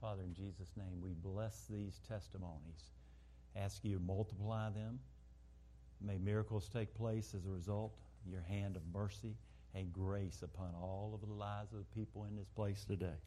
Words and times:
Father, 0.00 0.22
in 0.22 0.32
Jesus' 0.32 0.70
name, 0.76 1.02
we 1.02 1.10
bless 1.22 1.66
these 1.68 2.00
testimonies. 2.08 2.90
Ask 3.54 3.84
you 3.84 3.94
to 3.94 4.00
multiply 4.02 4.70
them. 4.70 4.98
May 6.00 6.16
miracles 6.16 6.70
take 6.72 6.94
place 6.94 7.34
as 7.36 7.44
a 7.44 7.50
result. 7.50 7.92
Your 8.26 8.42
hand 8.42 8.76
of 8.76 8.82
mercy 8.94 9.34
and 9.74 9.92
grace 9.92 10.42
upon 10.42 10.74
all 10.74 11.12
of 11.14 11.28
the 11.28 11.34
lives 11.34 11.72
of 11.72 11.78
the 11.78 12.00
people 12.00 12.24
in 12.24 12.36
this 12.36 12.48
place 12.48 12.84
today. 12.84 13.18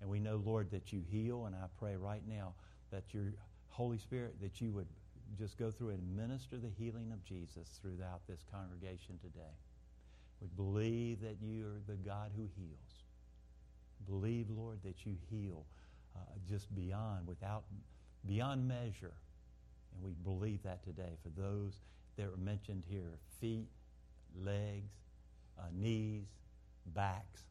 And 0.00 0.08
we 0.08 0.18
know, 0.18 0.42
Lord, 0.44 0.70
that 0.70 0.92
you 0.92 1.02
heal, 1.10 1.44
and 1.46 1.54
I 1.54 1.66
pray 1.78 1.96
right 1.96 2.22
now 2.26 2.54
that 2.90 3.04
your 3.12 3.34
Holy 3.68 3.98
Spirit, 3.98 4.34
that 4.40 4.60
you 4.60 4.72
would 4.72 4.88
just 5.38 5.58
go 5.58 5.70
through 5.70 5.90
and 5.90 6.16
minister 6.16 6.56
the 6.56 6.70
healing 6.78 7.12
of 7.12 7.24
Jesus 7.24 7.80
throughout 7.80 8.26
this 8.28 8.44
congregation 8.50 9.18
today. 9.22 9.54
We 10.40 10.48
believe 10.56 11.20
that 11.20 11.36
you 11.40 11.66
are 11.66 11.80
the 11.86 11.96
God 11.96 12.32
who 12.36 12.48
heals. 12.56 13.04
Believe, 14.06 14.46
Lord, 14.50 14.78
that 14.84 15.06
you 15.06 15.14
heal 15.30 15.64
uh, 16.16 16.20
just 16.48 16.74
beyond, 16.74 17.26
without, 17.26 17.64
beyond 18.26 18.66
measure. 18.66 19.14
And 19.94 20.02
we 20.02 20.12
believe 20.24 20.62
that 20.62 20.82
today 20.84 21.16
for 21.22 21.28
those 21.40 21.80
that 22.16 22.26
are 22.26 22.36
mentioned 22.36 22.84
here 22.88 23.18
feet, 23.40 23.68
legs, 24.40 24.92
uh, 25.58 25.64
knees, 25.72 26.26
backs, 26.94 27.42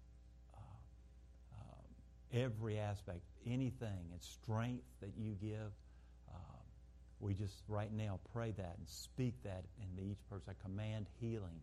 uh, 0.55 1.59
um, 1.59 2.41
every 2.41 2.79
aspect, 2.79 3.21
anything, 3.45 4.09
and 4.11 4.21
strength 4.21 4.83
that 5.01 5.11
you 5.17 5.35
give. 5.41 5.71
Um, 6.33 6.61
we 7.19 7.33
just 7.33 7.63
right 7.67 7.91
now 7.91 8.19
pray 8.33 8.51
that 8.51 8.75
and 8.77 8.87
speak 8.87 9.33
that 9.43 9.63
into 9.81 10.09
each 10.09 10.19
person. 10.29 10.53
I 10.57 10.63
command 10.63 11.07
healing 11.19 11.61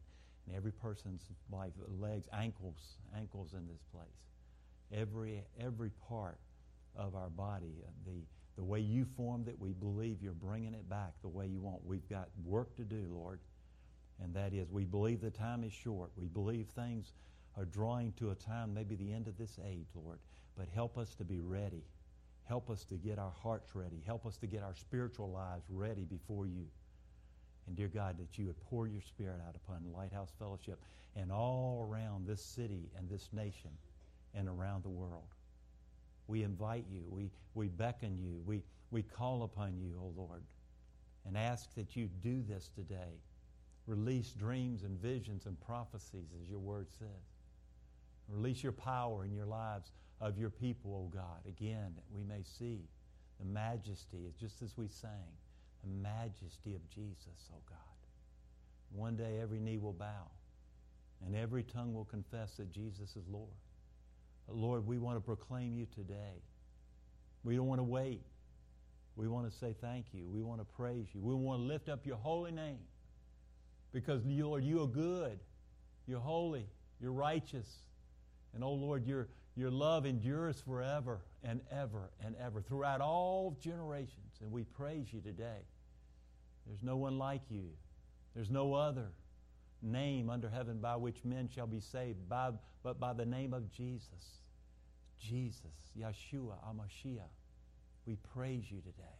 in 0.48 0.56
every 0.56 0.72
person's 0.72 1.22
life, 1.52 1.72
legs, 2.00 2.28
ankles, 2.32 2.96
ankles 3.16 3.54
in 3.54 3.66
this 3.66 3.82
place. 3.92 4.08
Every, 4.92 5.42
every 5.60 5.90
part 6.08 6.38
of 6.98 7.14
our 7.14 7.30
body, 7.30 7.72
uh, 7.86 7.90
the, 8.04 8.20
the 8.56 8.64
way 8.64 8.80
you 8.80 9.06
formed 9.16 9.48
it, 9.48 9.54
we 9.58 9.72
believe 9.72 10.18
you're 10.20 10.32
bringing 10.32 10.74
it 10.74 10.88
back 10.88 11.12
the 11.22 11.28
way 11.28 11.46
you 11.46 11.60
want. 11.60 11.84
We've 11.86 12.08
got 12.08 12.28
work 12.44 12.74
to 12.76 12.82
do, 12.82 13.06
Lord. 13.10 13.38
And 14.22 14.34
that 14.34 14.52
is, 14.52 14.70
we 14.70 14.84
believe 14.84 15.20
the 15.20 15.30
time 15.30 15.62
is 15.62 15.72
short. 15.72 16.10
We 16.16 16.26
believe 16.26 16.66
things 16.68 17.12
are 17.56 17.64
drawing 17.64 18.12
to 18.14 18.30
a 18.30 18.34
time, 18.34 18.74
maybe 18.74 18.96
the 18.96 19.12
end 19.12 19.28
of 19.28 19.38
this 19.38 19.58
age, 19.64 19.86
Lord. 19.94 20.18
But 20.56 20.66
help 20.74 20.98
us 20.98 21.14
to 21.16 21.24
be 21.24 21.40
ready. 21.40 21.84
Help 22.44 22.68
us 22.70 22.84
to 22.86 22.96
get 22.96 23.18
our 23.18 23.32
hearts 23.42 23.74
ready. 23.74 24.02
Help 24.04 24.26
us 24.26 24.38
to 24.38 24.46
get 24.46 24.62
our 24.62 24.74
spiritual 24.74 25.30
lives 25.30 25.64
ready 25.70 26.04
before 26.04 26.46
you. 26.46 26.64
And 27.66 27.76
dear 27.76 27.88
God, 27.88 28.18
that 28.18 28.38
you 28.38 28.46
would 28.46 28.60
pour 28.70 28.88
your 28.88 29.02
Spirit 29.02 29.40
out 29.46 29.54
upon 29.54 29.84
Lighthouse 29.94 30.32
Fellowship 30.38 30.80
and 31.14 31.30
all 31.30 31.86
around 31.88 32.26
this 32.26 32.42
city 32.42 32.88
and 32.96 33.08
this 33.08 33.28
nation 33.32 33.70
and 34.34 34.48
around 34.48 34.82
the 34.82 34.88
world. 34.88 35.28
We 36.28 36.42
invite 36.44 36.84
you. 36.90 37.02
We, 37.10 37.30
we 37.54 37.68
beckon 37.68 38.16
you. 38.16 38.40
We, 38.46 38.62
we 38.90 39.02
call 39.02 39.42
upon 39.42 39.78
you, 39.78 39.98
O 40.00 40.04
oh 40.04 40.12
Lord, 40.16 40.42
and 41.26 41.36
ask 41.36 41.74
that 41.74 41.96
you 41.96 42.08
do 42.22 42.42
this 42.48 42.70
today. 42.74 43.20
Release 43.86 44.32
dreams 44.32 44.84
and 44.84 45.00
visions 45.00 45.46
and 45.46 45.58
prophecies, 45.60 46.28
as 46.40 46.48
your 46.48 46.58
word 46.58 46.86
says. 46.98 47.08
Release 48.28 48.62
your 48.62 48.72
power 48.72 49.24
in 49.24 49.32
your 49.32 49.46
lives 49.46 49.90
of 50.20 50.38
your 50.38 50.50
people, 50.50 50.92
O 50.92 51.06
oh 51.06 51.10
God. 51.12 51.40
Again, 51.48 51.92
that 51.96 52.04
we 52.14 52.22
may 52.22 52.42
see 52.42 52.80
the 53.40 53.46
majesty, 53.46 54.18
just 54.38 54.62
as 54.62 54.76
we 54.76 54.88
sang, 54.88 55.32
the 55.82 55.88
majesty 55.88 56.74
of 56.74 56.86
Jesus, 56.90 57.48
O 57.50 57.56
oh 57.56 57.62
God. 57.68 57.78
One 58.92 59.16
day 59.16 59.38
every 59.40 59.60
knee 59.60 59.78
will 59.78 59.92
bow 59.92 60.28
and 61.24 61.34
every 61.34 61.62
tongue 61.62 61.94
will 61.94 62.04
confess 62.04 62.56
that 62.56 62.70
Jesus 62.72 63.16
is 63.16 63.26
Lord. 63.30 63.48
Lord, 64.48 64.86
we 64.86 64.98
want 64.98 65.16
to 65.16 65.20
proclaim 65.20 65.76
you 65.76 65.86
today. 65.94 66.42
We 67.44 67.56
don't 67.56 67.66
want 67.66 67.80
to 67.80 67.84
wait. 67.84 68.22
We 69.16 69.28
want 69.28 69.50
to 69.50 69.56
say 69.58 69.74
thank 69.80 70.06
you. 70.12 70.28
We 70.28 70.42
want 70.42 70.60
to 70.60 70.64
praise 70.64 71.06
you. 71.12 71.20
We 71.20 71.34
want 71.34 71.60
to 71.60 71.64
lift 71.64 71.88
up 71.88 72.06
your 72.06 72.16
holy 72.16 72.52
name. 72.52 72.78
Because, 73.92 74.22
Lord, 74.24 74.64
you 74.64 74.82
are 74.82 74.86
good. 74.86 75.38
You're 76.06 76.20
holy. 76.20 76.66
You're 77.00 77.12
righteous. 77.12 77.66
And, 78.54 78.62
oh, 78.62 78.72
Lord, 78.72 79.06
your, 79.06 79.28
your 79.56 79.70
love 79.70 80.06
endures 80.06 80.60
forever 80.60 81.20
and 81.42 81.60
ever 81.70 82.10
and 82.24 82.34
ever 82.36 82.60
throughout 82.60 83.00
all 83.00 83.56
generations. 83.60 84.38
And 84.40 84.52
we 84.52 84.64
praise 84.64 85.08
you 85.12 85.20
today. 85.20 85.64
There's 86.66 86.82
no 86.82 86.96
one 86.96 87.18
like 87.18 87.42
you, 87.50 87.70
there's 88.34 88.50
no 88.50 88.74
other 88.74 89.06
name 89.80 90.28
under 90.28 90.48
heaven 90.48 90.78
by 90.78 90.96
which 90.96 91.24
men 91.24 91.48
shall 91.52 91.66
be 91.66 91.80
saved, 91.80 92.28
by, 92.28 92.50
but 92.82 93.00
by 93.00 93.12
the 93.12 93.24
name 93.24 93.54
of 93.54 93.72
Jesus. 93.72 94.40
Jesus, 95.18 95.90
Yeshua, 95.98 96.54
HaMashiach. 96.66 97.34
We 98.06 98.16
praise 98.34 98.64
you 98.70 98.78
today. 98.78 99.18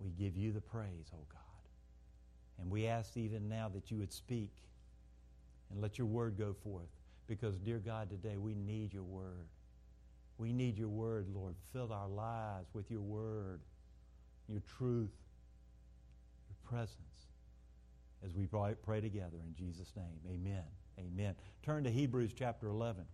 We 0.00 0.10
give 0.10 0.36
you 0.36 0.52
the 0.52 0.60
praise, 0.60 1.10
O 1.12 1.18
God. 1.30 1.40
And 2.60 2.70
we 2.70 2.86
ask 2.86 3.16
even 3.16 3.48
now 3.48 3.68
that 3.68 3.90
you 3.90 3.98
would 3.98 4.12
speak 4.12 4.50
and 5.70 5.80
let 5.80 5.98
your 5.98 6.06
word 6.06 6.36
go 6.36 6.54
forth. 6.64 6.88
Because, 7.26 7.58
dear 7.58 7.78
God, 7.78 8.10
today 8.10 8.36
we 8.36 8.54
need 8.54 8.92
your 8.92 9.02
word. 9.02 9.46
We 10.38 10.52
need 10.52 10.78
your 10.78 10.88
word, 10.88 11.26
Lord. 11.34 11.54
Fill 11.72 11.92
our 11.92 12.08
lives 12.08 12.68
with 12.72 12.90
your 12.90 13.00
word, 13.00 13.60
your 14.48 14.62
truth, 14.78 15.10
your 16.48 16.70
presence. 16.70 16.96
As 18.24 18.34
we 18.34 18.46
pray 18.46 19.00
together 19.00 19.36
in 19.44 19.54
Jesus' 19.54 19.92
name. 19.94 20.20
Amen. 20.28 20.64
Amen. 20.98 21.34
Turn 21.62 21.84
to 21.84 21.90
Hebrews 21.90 22.32
chapter 22.36 22.68
11. 22.68 23.04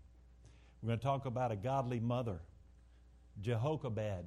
We're 0.84 0.88
going 0.88 0.98
to 0.98 1.04
talk 1.06 1.24
about 1.24 1.50
a 1.50 1.56
godly 1.56 1.98
mother, 1.98 2.40
Jochebed, 3.40 4.26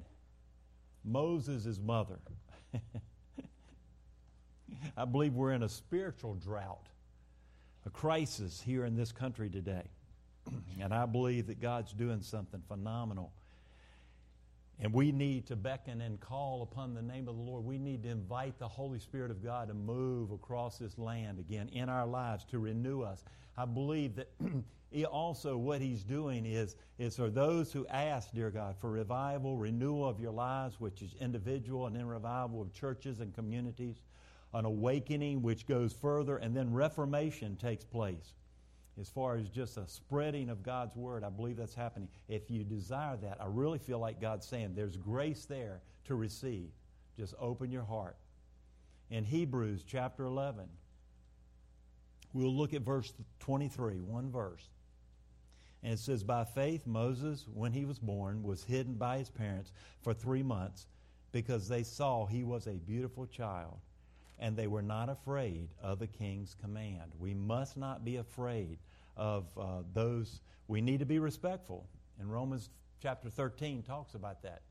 Moses' 1.06 1.78
mother. 1.78 2.18
I 4.98 5.06
believe 5.06 5.36
we're 5.36 5.52
in 5.52 5.62
a 5.62 5.70
spiritual 5.70 6.34
drought, 6.34 6.88
a 7.86 7.92
crisis 7.92 8.60
here 8.60 8.86
in 8.86 8.96
this 8.96 9.12
country 9.12 9.52
today. 9.52 9.84
and 10.82 10.96
I 10.96 11.06
believe 11.06 11.46
that 11.46 11.62
God's 11.62 11.94
doing 11.94 12.24
something 12.24 12.64
phenomenal. 12.68 13.32
And 14.80 14.94
we 14.94 15.12
need 15.12 15.48
to 15.48 15.56
beckon 15.56 16.02
and 16.02 16.20
call 16.20 16.62
upon 16.62 16.94
the 16.94 17.02
name 17.02 17.28
of 17.28 17.36
the 17.36 17.42
Lord. 17.42 17.66
We 17.66 17.80
need 17.80 18.04
to 18.04 18.10
invite 18.10 18.60
the 18.60 18.68
Holy 18.68 19.00
Spirit 19.00 19.32
of 19.32 19.44
God 19.44 19.70
to 19.70 19.74
move 19.74 20.32
across 20.32 20.78
this 20.78 20.98
land 21.00 21.40
again 21.40 21.70
in 21.70 21.90
our 21.90 22.06
lives 22.06 22.46
to 22.52 22.60
renew 22.60 23.02
us. 23.02 23.24
I 23.58 23.66
believe 23.66 24.16
that 24.16 24.30
also 25.12 25.58
what 25.58 25.82
He's 25.82 26.04
doing 26.04 26.46
is, 26.46 26.76
is 27.00 27.16
for 27.16 27.32
those 27.32 27.72
who 27.72 27.88
ask, 27.88 28.32
dear 28.34 28.52
God, 28.52 28.76
for 28.80 28.92
revival, 28.92 29.58
renewal 29.58 30.08
of 30.08 30.20
your 30.20 30.32
lives, 30.32 30.80
which 30.80 31.02
is 31.02 31.16
individual, 31.20 31.88
and 31.88 31.96
then 31.96 32.06
revival 32.06 32.62
of 32.62 32.72
churches 32.72 33.20
and 33.20 33.34
communities 33.34 34.04
an 34.54 34.66
awakening 34.66 35.42
which 35.42 35.66
goes 35.68 35.94
further, 35.94 36.38
and 36.38 36.56
then 36.56 36.72
reformation 36.72 37.56
takes 37.56 37.84
place. 37.84 38.34
As 39.00 39.10
far 39.10 39.36
as 39.36 39.50
just 39.50 39.78
a 39.78 39.88
spreading 39.88 40.50
of 40.50 40.64
God's 40.64 40.96
word, 40.96 41.24
I 41.24 41.30
believe 41.30 41.58
that's 41.58 41.76
happening. 41.76 42.10
If 42.28 42.50
you 42.50 42.64
desire 42.64 43.16
that, 43.18 43.38
I 43.40 43.46
really 43.48 43.78
feel 43.78 44.00
like 44.00 44.20
God's 44.20 44.48
saying 44.48 44.74
there's 44.76 44.98
grace 44.98 45.46
there 45.46 45.82
to 46.06 46.16
receive. 46.16 46.70
Just 47.16 47.36
open 47.40 47.72
your 47.72 47.84
heart. 47.84 48.16
In 49.12 49.24
Hebrews 49.24 49.84
chapter 49.88 50.26
11, 50.26 50.66
we'll 52.34 52.56
look 52.56 52.74
at 52.74 52.82
verse 52.82 53.14
23, 53.40 54.02
one 54.02 54.32
verse. 54.32 54.68
And 55.84 55.94
it 55.94 56.00
says, 56.00 56.24
By 56.24 56.44
faith, 56.44 56.88
Moses, 56.88 57.46
when 57.54 57.72
he 57.72 57.86
was 57.86 58.00
born, 58.00 58.42
was 58.42 58.64
hidden 58.64 58.96
by 58.96 59.20
his 59.20 59.30
parents 59.30 59.72
for 60.02 60.14
three 60.14 60.44
months 60.44 60.88
because 61.32 61.68
they 61.68 61.84
saw 61.84 62.26
he 62.26 62.44
was 62.44 62.66
a 62.66 62.74
beautiful 62.74 63.28
child 63.28 63.78
and 64.40 64.56
they 64.56 64.68
were 64.68 64.82
not 64.82 65.10
afraid 65.10 65.70
of 65.82 66.00
the 66.00 66.08
king's 66.08 66.56
command. 66.62 67.12
We 67.20 67.34
must 67.34 67.78
not 67.78 68.06
be 68.06 68.18
afraid 68.18 68.78
of 69.16 69.46
uh, 69.58 69.82
those. 69.94 70.42
We 70.68 70.82
need 70.82 71.00
to 71.00 71.06
be 71.06 71.20
respectful. 71.20 71.88
And 72.20 72.32
Romans 72.32 72.70
chapter 73.02 73.30
13 73.30 73.84
talks 73.84 74.14
about 74.14 74.44
that. 74.44 74.62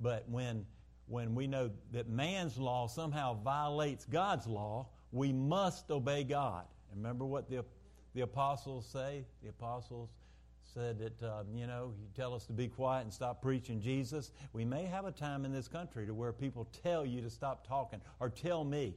But 0.00 0.28
when, 0.28 0.66
when 1.06 1.34
we 1.34 1.46
know 1.46 1.70
that 1.92 2.08
man's 2.08 2.58
law 2.58 2.86
somehow 2.86 3.34
violates 3.34 4.04
God's 4.04 4.46
law, 4.46 4.88
we 5.10 5.32
must 5.32 5.90
obey 5.90 6.24
God. 6.24 6.64
remember 6.94 7.24
what 7.24 7.48
the, 7.48 7.64
the 8.14 8.22
apostles 8.22 8.86
say? 8.86 9.24
The 9.42 9.50
apostles 9.50 10.10
said 10.74 10.98
that, 10.98 11.22
um, 11.22 11.46
you 11.54 11.66
know, 11.66 11.92
you 11.98 12.06
tell 12.14 12.34
us 12.34 12.46
to 12.46 12.52
be 12.52 12.68
quiet 12.68 13.02
and 13.02 13.12
stop 13.12 13.42
preaching 13.42 13.80
Jesus. 13.80 14.32
We 14.52 14.64
may 14.64 14.84
have 14.84 15.04
a 15.04 15.12
time 15.12 15.44
in 15.44 15.52
this 15.52 15.68
country 15.68 16.06
to 16.06 16.14
where 16.14 16.32
people 16.32 16.68
tell 16.82 17.04
you 17.04 17.20
to 17.20 17.30
stop 17.30 17.66
talking 17.66 18.00
or 18.20 18.30
tell 18.30 18.64
me 18.64 18.96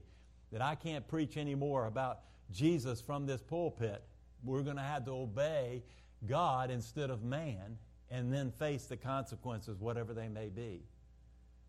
that 0.52 0.62
I 0.62 0.76
can't 0.76 1.08
preach 1.08 1.38
anymore 1.38 1.88
about 1.88 2.20
Jesus 2.52 3.02
from 3.02 3.26
this 3.26 3.42
pulpit. 3.42 4.04
We're 4.44 4.62
going 4.62 4.78
to 4.78 4.84
have 4.84 5.06
to 5.06 5.12
obey 5.12 5.84
God 6.26 6.72
instead 6.72 7.10
of 7.10 7.24
man 7.24 7.78
and 8.10 8.32
then 8.32 8.52
face 8.52 8.86
the 8.86 8.98
consequences, 8.98 9.80
whatever 9.80 10.14
they 10.14 10.30
may 10.30 10.50
be. 10.50 10.84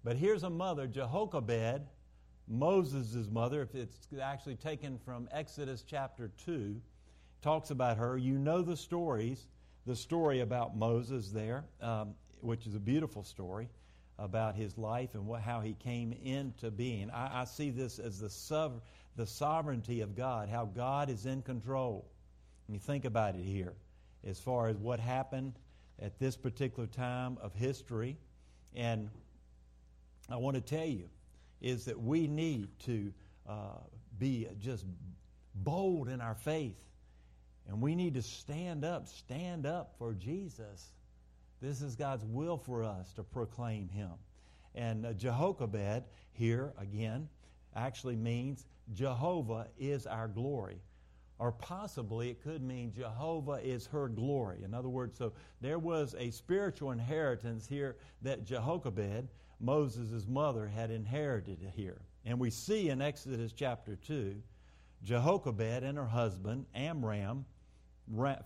But 0.04 0.16
here's 0.16 0.44
a 0.44 0.50
mother, 0.50 0.86
Jochebed, 0.86 1.82
Moses' 2.46 3.28
mother, 3.28 3.62
if 3.62 3.74
it's 3.74 4.06
actually 4.22 4.54
taken 4.54 4.98
from 4.98 5.28
Exodus 5.32 5.82
chapter 5.82 6.30
2, 6.44 6.80
talks 7.42 7.70
about 7.70 7.96
her. 7.96 8.16
You 8.16 8.38
know 8.38 8.62
the 8.62 8.76
stories 8.76 9.48
the 9.86 9.96
story 9.96 10.40
about 10.40 10.76
Moses 10.76 11.30
there. 11.30 11.64
Um, 11.80 12.14
which 12.40 12.66
is 12.66 12.74
a 12.74 12.80
beautiful 12.80 13.24
story 13.24 13.68
about 14.18 14.54
his 14.54 14.78
life 14.78 15.14
and 15.14 15.26
what, 15.26 15.42
how 15.42 15.60
he 15.60 15.74
came 15.74 16.12
into 16.12 16.70
being. 16.70 17.10
I, 17.10 17.42
I 17.42 17.44
see 17.44 17.70
this 17.70 17.98
as 17.98 18.20
the, 18.20 18.72
the 19.16 19.26
sovereignty 19.26 20.00
of 20.00 20.16
God, 20.16 20.48
how 20.48 20.64
God 20.64 21.10
is 21.10 21.26
in 21.26 21.42
control. 21.42 22.06
And 22.66 22.74
you 22.74 22.80
think 22.80 23.04
about 23.04 23.34
it 23.34 23.42
here, 23.42 23.74
as 24.24 24.38
far 24.38 24.68
as 24.68 24.76
what 24.76 25.00
happened 25.00 25.54
at 26.00 26.18
this 26.18 26.36
particular 26.36 26.86
time 26.86 27.36
of 27.42 27.54
history. 27.54 28.16
And 28.74 29.10
I 30.30 30.36
want 30.36 30.56
to 30.56 30.60
tell 30.62 30.86
you 30.86 31.08
is 31.60 31.86
that 31.86 32.00
we 32.00 32.26
need 32.26 32.68
to 32.84 33.12
uh, 33.48 33.78
be 34.18 34.46
just 34.60 34.84
bold 35.54 36.08
in 36.08 36.20
our 36.20 36.34
faith. 36.34 36.76
And 37.68 37.80
we 37.80 37.94
need 37.94 38.14
to 38.14 38.22
stand 38.22 38.84
up, 38.84 39.08
stand 39.08 39.66
up 39.66 39.94
for 39.98 40.14
Jesus. 40.14 40.92
This 41.60 41.82
is 41.82 41.96
God's 41.96 42.24
will 42.24 42.58
for 42.58 42.84
us 42.84 43.12
to 43.14 43.24
proclaim 43.24 43.88
Him. 43.88 44.12
And 44.74 45.06
uh, 45.06 46.00
here, 46.32 46.72
again, 46.78 47.28
actually 47.74 48.16
means 48.16 48.66
Jehovah 48.92 49.68
is 49.78 50.06
our 50.06 50.28
glory. 50.28 50.80
Or 51.38 51.52
possibly 51.52 52.30
it 52.30 52.42
could 52.42 52.62
mean 52.62 52.92
Jehovah 52.92 53.60
is 53.62 53.86
her 53.86 54.08
glory. 54.08 54.62
In 54.62 54.72
other 54.72 54.88
words, 54.88 55.18
so 55.18 55.32
there 55.60 55.78
was 55.78 56.14
a 56.18 56.30
spiritual 56.30 56.92
inheritance 56.92 57.66
here 57.66 57.96
that 58.22 58.44
Jochebed, 58.44 59.28
Moses' 59.60 60.26
mother, 60.26 60.66
had 60.66 60.90
inherited 60.90 61.58
here. 61.74 62.00
And 62.24 62.38
we 62.38 62.50
see 62.50 62.88
in 62.88 63.02
Exodus 63.02 63.52
chapter 63.52 63.96
2, 63.96 64.34
Jochebed 65.02 65.82
and 65.82 65.98
her 65.98 66.06
husband, 66.06 66.64
Amram, 66.74 67.44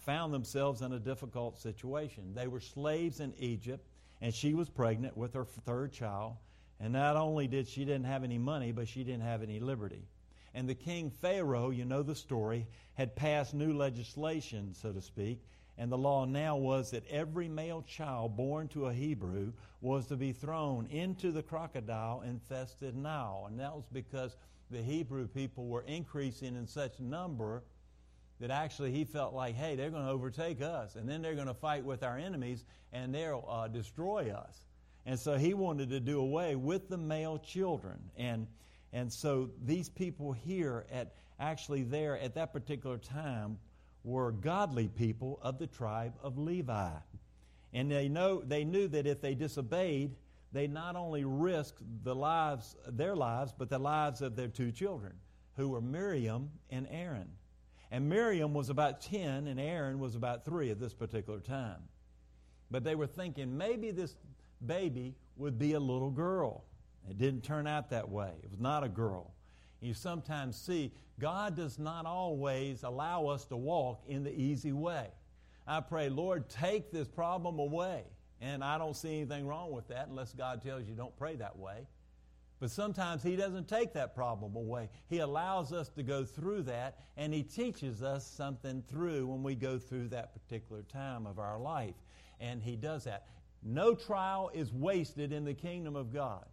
found 0.01 0.33
themselves 0.33 0.83
in 0.83 0.93
a 0.93 0.99
difficult 0.99 1.59
situation. 1.59 2.35
They 2.35 2.49
were 2.49 2.61
slaves 2.61 3.21
in 3.21 3.35
Egypt, 3.39 3.87
and 4.21 4.35
she 4.35 4.55
was 4.55 4.69
pregnant 4.69 5.17
with 5.17 5.35
her 5.35 5.45
third 5.45 5.93
child. 5.93 6.37
And 6.81 6.93
not 6.93 7.17
only 7.17 7.47
did 7.47 7.69
she 7.69 7.85
didn't 7.85 8.07
have 8.07 8.25
any 8.25 8.39
money, 8.39 8.73
but 8.73 8.89
she 8.89 9.05
didn't 9.05 9.23
have 9.23 9.43
any 9.43 9.61
liberty. 9.61 10.07
And 10.55 10.69
the 10.69 10.75
king 10.75 11.11
Pharaoh, 11.11 11.71
you 11.71 11.85
know 11.85 12.03
the 12.03 12.15
story, 12.15 12.67
had 12.95 13.15
passed 13.15 13.55
new 13.55 13.73
legislation, 13.73 14.75
so 14.75 14.93
to 14.93 15.01
speak. 15.01 15.43
And 15.79 15.91
the 15.91 15.99
law 15.99 16.25
now 16.25 16.57
was 16.57 16.91
that 16.91 17.07
every 17.09 17.49
male 17.49 17.83
child 17.83 18.37
born 18.37 18.69
to 18.69 18.87
a 18.87 18.93
Hebrew 18.93 19.53
was 19.81 20.07
to 20.09 20.17
be 20.17 20.33
thrown 20.33 20.87
into 20.89 21.33
the 21.33 21.43
crocodile 21.43 22.23
infested 22.23 22.97
Nile. 22.97 23.47
And 23.49 23.59
that 23.61 23.75
was 23.75 23.87
because 23.93 24.37
the 24.71 24.83
Hebrew 24.83 25.27
people 25.27 25.67
were 25.69 25.83
increasing 25.83 26.57
in 26.57 26.67
such 26.67 27.01
number 27.01 27.62
that 28.41 28.51
actually 28.51 28.91
he 28.91 29.05
felt 29.05 29.35
like, 29.35 29.55
hey, 29.55 29.77
they're 29.77 29.91
going 29.91 30.05
to 30.05 30.11
overtake 30.11 30.63
us, 30.63 30.97
and 30.97 31.09
then 31.09 31.23
they're 31.23 31.35
going 31.35 31.47
to 31.47 31.55
fight 31.55 31.85
with 31.85 32.03
our 32.03 32.19
enemies, 32.19 32.65
and 32.93 33.15
they'll 33.15 33.45
uh, 33.49 33.69
destroy 33.69 34.31
us. 34.31 34.67
And 35.07 35.19
so 35.19 35.37
he 35.37 35.55
wanted 35.55 35.91
to 35.91 36.01
do 36.01 36.21
away 36.21 36.57
with 36.57 36.89
the 36.89 36.99
male 36.99 37.39
children. 37.39 37.99
And, 38.17 38.47
and 38.93 39.13
so 39.13 39.51
these 39.65 39.89
people 39.89 40.33
here 40.33 40.87
at 40.91 41.15
actually 41.39 41.83
there 41.85 42.19
at 42.19 42.35
that 42.35 42.53
particular 42.53 42.99
time 42.99 43.59
were 44.05 44.33
godly 44.33 44.89
people 44.89 45.39
of 45.43 45.59
the 45.59 45.67
tribe 45.67 46.15
of 46.23 46.39
Levi. 46.39 46.91
And 47.73 47.91
they 47.91 48.09
know 48.09 48.43
they 48.43 48.65
knew 48.65 48.89
that 48.89 49.07
if 49.07 49.21
they 49.21 49.35
disobeyed, 49.35 50.17
they 50.53 50.67
not 50.67 50.97
only 50.97 51.25
risked 51.25 51.83
the 52.03 52.15
lives 52.15 52.77
their 52.87 53.15
lives, 53.15 53.55
but 53.57 53.71
the 53.71 53.79
lives 53.79 54.21
of 54.23 54.37
their 54.37 54.49
two 54.49 54.73
children, 54.73 55.13
who 55.57 55.69
were 55.69 55.81
Miriam 55.81 56.51
and 56.71 56.87
Aaron. 56.91 57.29
And 57.91 58.09
Miriam 58.09 58.55
was 58.55 58.71
about 58.71 59.01
10 59.01 59.47
and 59.47 59.59
Aaron 59.59 59.99
was 59.99 60.15
about 60.15 60.45
3 60.45 60.71
at 60.71 60.79
this 60.79 60.95
particular 60.95 61.41
time. 61.41 61.83
But 62.71 62.85
they 62.85 62.95
were 62.95 63.07
thinking 63.07 63.57
maybe 63.57 63.91
this 63.91 64.15
baby 64.65 65.17
would 65.37 65.59
be 65.59 65.73
a 65.73 65.81
little 65.81 66.11
girl. 66.11 66.65
It 67.09 67.19
didn't 67.19 67.43
turn 67.43 67.67
out 67.67 67.91
that 67.91 68.09
way. 68.09 68.33
It 68.45 68.51
was 68.51 68.61
not 68.61 68.85
a 68.85 68.89
girl. 68.89 69.35
You 69.81 69.95
sometimes 69.95 70.57
see 70.57 70.93
God 71.19 71.57
does 71.57 71.79
not 71.79 72.07
always 72.07 72.83
allow 72.83 73.27
us 73.27 73.45
to 73.47 73.57
walk 73.57 74.03
in 74.07 74.23
the 74.23 74.33
easy 74.33 74.73
way. 74.73 75.09
I 75.67 75.81
pray, 75.81 76.09
Lord, 76.09 76.49
take 76.49 76.93
this 76.93 77.09
problem 77.09 77.59
away. 77.59 78.05
And 78.41 78.65
I 78.65 78.79
don't 78.79 78.97
see 78.97 79.17
anything 79.17 79.47
wrong 79.47 79.71
with 79.71 79.89
that 79.89 80.09
unless 80.09 80.33
God 80.33 80.63
tells 80.63 80.87
you 80.87 80.95
don't 80.95 81.17
pray 81.17 81.37
that 81.37 81.59
way. 81.59 81.87
But 82.61 82.71
sometimes 82.71 83.23
He 83.23 83.37
doesn't 83.37 83.69
take 83.69 83.95
that 83.95 84.15
problem 84.15 84.55
away. 84.55 84.91
He 85.09 85.19
allows 85.19 85.73
us 85.73 85.89
to 85.91 86.03
go 86.03 86.25
through 86.25 86.65
that, 86.65 86.99
and 87.17 87.33
He 87.33 87.43
teaches 87.43 88.03
us 88.03 88.27
something 88.27 88.83
through 88.87 89.27
when 89.27 89.43
we 89.43 89.55
go 89.55 89.79
through 89.79 90.09
that 90.09 90.35
particular 90.35 90.83
time 90.83 91.27
of 91.27 91.39
our 91.39 91.59
life. 91.59 91.95
And 92.39 92.62
He 92.62 92.77
does 92.77 93.05
that. 93.05 93.27
No 93.62 93.95
trial 93.95 94.51
is 94.55 94.73
wasted 94.73 95.33
in 95.33 95.45
the 95.45 95.55
kingdom 95.55 95.97
of 95.97 96.12
God. 96.12 96.45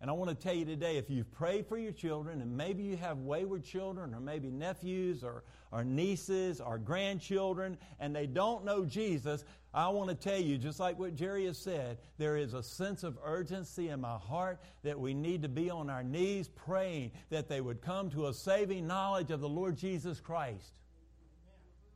And 0.00 0.10
I 0.10 0.12
want 0.12 0.28
to 0.28 0.36
tell 0.36 0.54
you 0.54 0.66
today 0.66 0.98
if 0.98 1.08
you've 1.08 1.32
prayed 1.32 1.66
for 1.66 1.78
your 1.78 1.92
children, 1.92 2.42
and 2.42 2.54
maybe 2.54 2.82
you 2.82 2.96
have 2.98 3.18
wayward 3.20 3.64
children, 3.64 4.14
or 4.14 4.20
maybe 4.20 4.50
nephews, 4.50 5.24
or, 5.24 5.44
or 5.72 5.82
nieces, 5.82 6.60
or 6.60 6.76
grandchildren, 6.76 7.78
and 7.98 8.14
they 8.14 8.26
don't 8.26 8.66
know 8.66 8.84
Jesus, 8.84 9.44
I 9.74 9.88
want 9.88 10.08
to 10.08 10.14
tell 10.14 10.38
you, 10.38 10.56
just 10.56 10.78
like 10.78 10.96
what 11.00 11.16
Jerry 11.16 11.46
has 11.46 11.58
said, 11.58 11.98
there 12.16 12.36
is 12.36 12.54
a 12.54 12.62
sense 12.62 13.02
of 13.02 13.18
urgency 13.24 13.88
in 13.88 14.00
my 14.00 14.16
heart 14.16 14.60
that 14.84 14.98
we 14.98 15.14
need 15.14 15.42
to 15.42 15.48
be 15.48 15.68
on 15.68 15.90
our 15.90 16.04
knees 16.04 16.48
praying 16.48 17.10
that 17.30 17.48
they 17.48 17.60
would 17.60 17.82
come 17.82 18.08
to 18.10 18.28
a 18.28 18.32
saving 18.32 18.86
knowledge 18.86 19.32
of 19.32 19.40
the 19.40 19.48
Lord 19.48 19.76
Jesus 19.76 20.20
Christ. 20.20 20.78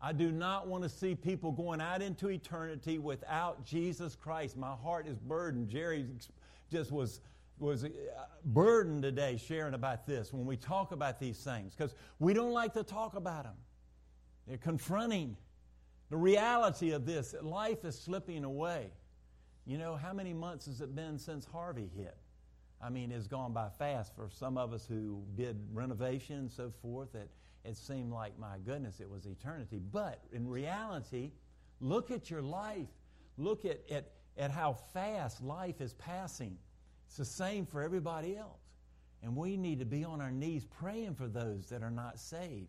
I 0.02 0.12
do 0.12 0.32
not 0.32 0.66
want 0.66 0.82
to 0.82 0.88
see 0.88 1.14
people 1.14 1.52
going 1.52 1.80
out 1.80 2.02
into 2.02 2.28
eternity 2.28 2.98
without 2.98 3.64
Jesus 3.64 4.16
Christ. 4.16 4.56
My 4.56 4.74
heart 4.74 5.06
is 5.06 5.18
burdened. 5.18 5.68
Jerry 5.68 6.04
just 6.70 6.90
was 6.90 7.20
was 7.60 7.84
uh, 7.84 7.88
burdened 8.44 9.02
today 9.02 9.36
sharing 9.36 9.74
about 9.74 10.06
this 10.06 10.32
when 10.32 10.46
we 10.46 10.56
talk 10.56 10.92
about 10.92 11.18
these 11.18 11.38
things 11.38 11.74
because 11.74 11.94
we 12.20 12.32
don't 12.32 12.52
like 12.52 12.72
to 12.72 12.84
talk 12.84 13.14
about 13.14 13.44
them. 13.44 13.56
They're 14.46 14.58
confronting 14.58 15.36
the 16.10 16.16
reality 16.16 16.92
of 16.92 17.04
this 17.04 17.34
life 17.42 17.84
is 17.84 17.98
slipping 17.98 18.44
away. 18.44 18.90
You 19.66 19.76
know, 19.76 19.96
how 19.96 20.12
many 20.12 20.32
months 20.32 20.66
has 20.66 20.80
it 20.80 20.94
been 20.94 21.18
since 21.18 21.44
Harvey 21.44 21.90
hit? 21.94 22.16
I 22.80 22.90
mean, 22.90 23.10
it's 23.10 23.26
gone 23.26 23.52
by 23.52 23.68
fast 23.68 24.14
for 24.14 24.28
some 24.30 24.56
of 24.56 24.72
us 24.72 24.86
who 24.86 25.22
did 25.34 25.58
renovation 25.72 26.36
and 26.36 26.50
so 26.50 26.72
forth. 26.80 27.12
That 27.12 27.28
it 27.64 27.76
seemed 27.76 28.12
like, 28.12 28.38
my 28.38 28.58
goodness, 28.64 29.00
it 29.00 29.10
was 29.10 29.26
eternity. 29.26 29.80
But 29.92 30.22
in 30.32 30.48
reality, 30.48 31.32
look 31.80 32.10
at 32.10 32.30
your 32.30 32.40
life. 32.40 32.88
Look 33.36 33.64
at, 33.64 33.80
at, 33.90 34.12
at 34.36 34.50
how 34.50 34.72
fast 34.94 35.42
life 35.42 35.80
is 35.80 35.92
passing. 35.94 36.56
It's 37.06 37.16
the 37.16 37.24
same 37.24 37.66
for 37.66 37.82
everybody 37.82 38.36
else. 38.36 38.60
And 39.22 39.36
we 39.36 39.56
need 39.56 39.80
to 39.80 39.84
be 39.84 40.04
on 40.04 40.20
our 40.20 40.30
knees 40.30 40.64
praying 40.64 41.14
for 41.14 41.26
those 41.26 41.68
that 41.68 41.82
are 41.82 41.90
not 41.90 42.18
saved. 42.18 42.68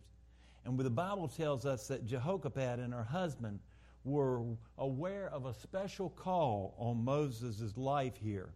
And 0.64 0.78
the 0.78 0.90
Bible 0.90 1.28
tells 1.28 1.64
us 1.66 1.88
that 1.88 2.06
Jochebed 2.06 2.78
and 2.78 2.92
her 2.92 3.04
husband 3.04 3.60
were 4.04 4.42
aware 4.78 5.28
of 5.28 5.46
a 5.46 5.54
special 5.54 6.10
call 6.10 6.74
on 6.78 7.04
Moses' 7.04 7.76
life 7.76 8.16
here. 8.16 8.50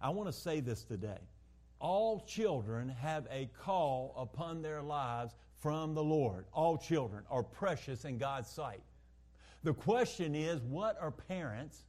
I 0.00 0.10
want 0.10 0.28
to 0.28 0.32
say 0.32 0.60
this 0.60 0.84
today. 0.84 1.18
All 1.78 2.20
children 2.20 2.88
have 2.88 3.26
a 3.30 3.48
call 3.58 4.14
upon 4.16 4.62
their 4.62 4.82
lives 4.82 5.34
from 5.56 5.94
the 5.94 6.02
Lord. 6.02 6.44
All 6.52 6.76
children 6.76 7.24
are 7.30 7.42
precious 7.42 8.04
in 8.04 8.18
God's 8.18 8.50
sight. 8.50 8.82
The 9.62 9.74
question 9.74 10.34
is, 10.34 10.62
what 10.62 10.96
are 11.00 11.10
parents 11.10 11.84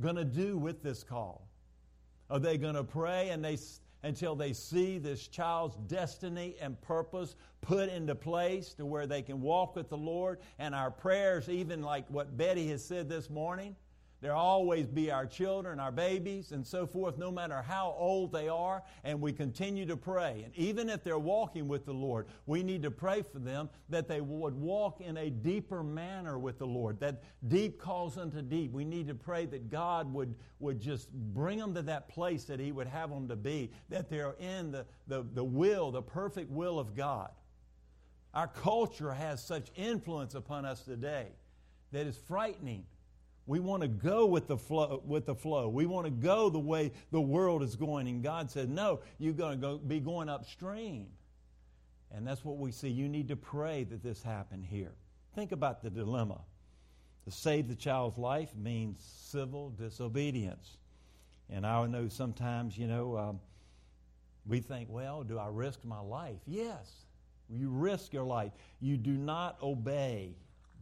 going 0.00 0.16
to 0.16 0.24
do 0.24 0.56
with 0.56 0.82
this 0.82 1.02
call? 1.02 1.48
Are 2.30 2.38
they 2.38 2.56
going 2.56 2.74
to 2.74 2.84
pray 2.84 3.30
and 3.30 3.44
they 3.44 3.56
until 4.04 4.36
they 4.36 4.52
see 4.52 4.98
this 4.98 5.26
child's 5.26 5.76
destiny 5.88 6.54
and 6.60 6.80
purpose 6.82 7.34
put 7.62 7.88
into 7.88 8.14
place 8.14 8.74
to 8.74 8.84
where 8.84 9.06
they 9.06 9.22
can 9.22 9.40
walk 9.40 9.74
with 9.74 9.88
the 9.88 9.96
Lord. 9.96 10.38
And 10.58 10.74
our 10.74 10.90
prayers 10.90 11.48
even 11.48 11.82
like 11.82 12.04
what 12.08 12.36
Betty 12.36 12.68
has 12.68 12.84
said 12.84 13.08
this 13.08 13.30
morning 13.30 13.74
There'll 14.20 14.38
always 14.38 14.86
be 14.86 15.10
our 15.10 15.26
children, 15.26 15.78
our 15.78 15.92
babies, 15.92 16.52
and 16.52 16.66
so 16.66 16.86
forth, 16.86 17.18
no 17.18 17.30
matter 17.30 17.60
how 17.60 17.94
old 17.98 18.32
they 18.32 18.48
are, 18.48 18.82
and 19.02 19.20
we 19.20 19.34
continue 19.34 19.84
to 19.84 19.98
pray. 19.98 20.42
And 20.44 20.56
even 20.56 20.88
if 20.88 21.04
they're 21.04 21.18
walking 21.18 21.68
with 21.68 21.84
the 21.84 21.92
Lord, 21.92 22.26
we 22.46 22.62
need 22.62 22.82
to 22.84 22.90
pray 22.90 23.20
for 23.20 23.38
them 23.38 23.68
that 23.90 24.08
they 24.08 24.22
would 24.22 24.54
walk 24.54 25.02
in 25.02 25.18
a 25.18 25.28
deeper 25.28 25.82
manner 25.82 26.38
with 26.38 26.58
the 26.58 26.66
Lord, 26.66 27.00
that 27.00 27.22
deep 27.48 27.78
calls 27.78 28.16
unto 28.16 28.40
deep. 28.40 28.72
We 28.72 28.86
need 28.86 29.08
to 29.08 29.14
pray 29.14 29.44
that 29.46 29.68
God 29.68 30.10
would, 30.14 30.34
would 30.58 30.80
just 30.80 31.12
bring 31.12 31.58
them 31.58 31.74
to 31.74 31.82
that 31.82 32.08
place 32.08 32.44
that 32.44 32.58
He 32.58 32.72
would 32.72 32.86
have 32.86 33.10
them 33.10 33.28
to 33.28 33.36
be, 33.36 33.72
that 33.90 34.08
they're 34.08 34.36
in 34.38 34.72
the, 34.72 34.86
the, 35.06 35.26
the 35.34 35.44
will, 35.44 35.90
the 35.90 36.02
perfect 36.02 36.50
will 36.50 36.78
of 36.78 36.96
God. 36.96 37.30
Our 38.32 38.48
culture 38.48 39.12
has 39.12 39.44
such 39.44 39.70
influence 39.76 40.34
upon 40.34 40.64
us 40.64 40.80
today 40.80 41.28
that 41.92 42.06
is 42.06 42.16
frightening. 42.16 42.86
We 43.46 43.60
want 43.60 43.82
to 43.82 43.88
go 43.88 44.26
with 44.26 44.48
the 44.48 44.56
flow. 44.56 45.02
With 45.04 45.26
the 45.26 45.34
flow, 45.34 45.68
we 45.68 45.86
want 45.86 46.06
to 46.06 46.10
go 46.10 46.48
the 46.48 46.58
way 46.58 46.92
the 47.10 47.20
world 47.20 47.62
is 47.62 47.76
going. 47.76 48.08
And 48.08 48.22
God 48.22 48.50
said, 48.50 48.70
"No, 48.70 49.00
you're 49.18 49.34
going 49.34 49.60
to 49.60 49.66
go, 49.66 49.78
be 49.78 50.00
going 50.00 50.28
upstream." 50.28 51.08
And 52.10 52.26
that's 52.26 52.44
what 52.44 52.58
we 52.58 52.70
see. 52.70 52.88
You 52.88 53.08
need 53.08 53.28
to 53.28 53.36
pray 53.36 53.84
that 53.84 54.02
this 54.02 54.22
happen 54.22 54.62
here. 54.62 54.92
Think 55.34 55.52
about 55.52 55.82
the 55.82 55.90
dilemma. 55.90 56.40
To 57.24 57.30
save 57.30 57.68
the 57.68 57.74
child's 57.74 58.18
life 58.18 58.54
means 58.54 59.02
civil 59.02 59.70
disobedience. 59.70 60.76
And 61.50 61.66
I 61.66 61.86
know 61.86 62.08
sometimes, 62.08 62.78
you 62.78 62.86
know, 62.86 63.16
um, 63.16 63.40
we 64.46 64.60
think, 64.60 64.88
well, 64.90 65.22
do 65.22 65.38
I 65.38 65.48
risk 65.48 65.84
my 65.84 66.00
life? 66.00 66.38
Yes, 66.46 67.06
you 67.48 67.70
risk 67.70 68.12
your 68.12 68.24
life. 68.24 68.52
You 68.80 68.96
do 68.96 69.12
not 69.12 69.56
obey 69.62 70.36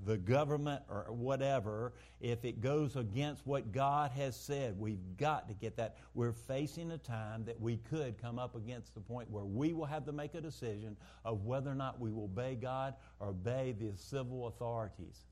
the 0.05 0.17
government 0.17 0.83
or 0.89 1.07
whatever 1.11 1.93
if 2.21 2.45
it 2.45 2.61
goes 2.61 2.97
against 2.97 3.47
what 3.47 3.73
God 3.73 4.11
has 4.13 4.37
said. 4.37 4.79
We've 4.79 5.17
got 5.17 5.49
to 5.49 5.55
get 5.55 5.77
that. 5.77 5.97
We're 6.15 6.33
facing 6.33 6.91
a 6.91 6.99
time 6.99 7.45
that 7.45 7.61
we 7.61 7.77
could 7.77 8.21
come 8.21 8.39
up 8.39 8.57
against 8.57 8.95
the 8.95 9.01
point 9.01 9.31
where 9.31 9.45
we 9.45 9.73
will 9.73 9.87
have 9.87 10.05
to 10.07 10.13
make 10.13 10.35
a 10.35 10.41
decision 10.41 10.97
of 11.25 11.45
whether 11.45 11.71
or 11.71 11.75
not 11.75 12.01
we 12.01 12.11
will 12.11 12.25
obey 12.25 12.57
God 12.57 12.95
or 13.21 13.29
obey 13.29 13.75
the 13.79 13.97
civil 13.97 14.49
authorities. 14.49 15.25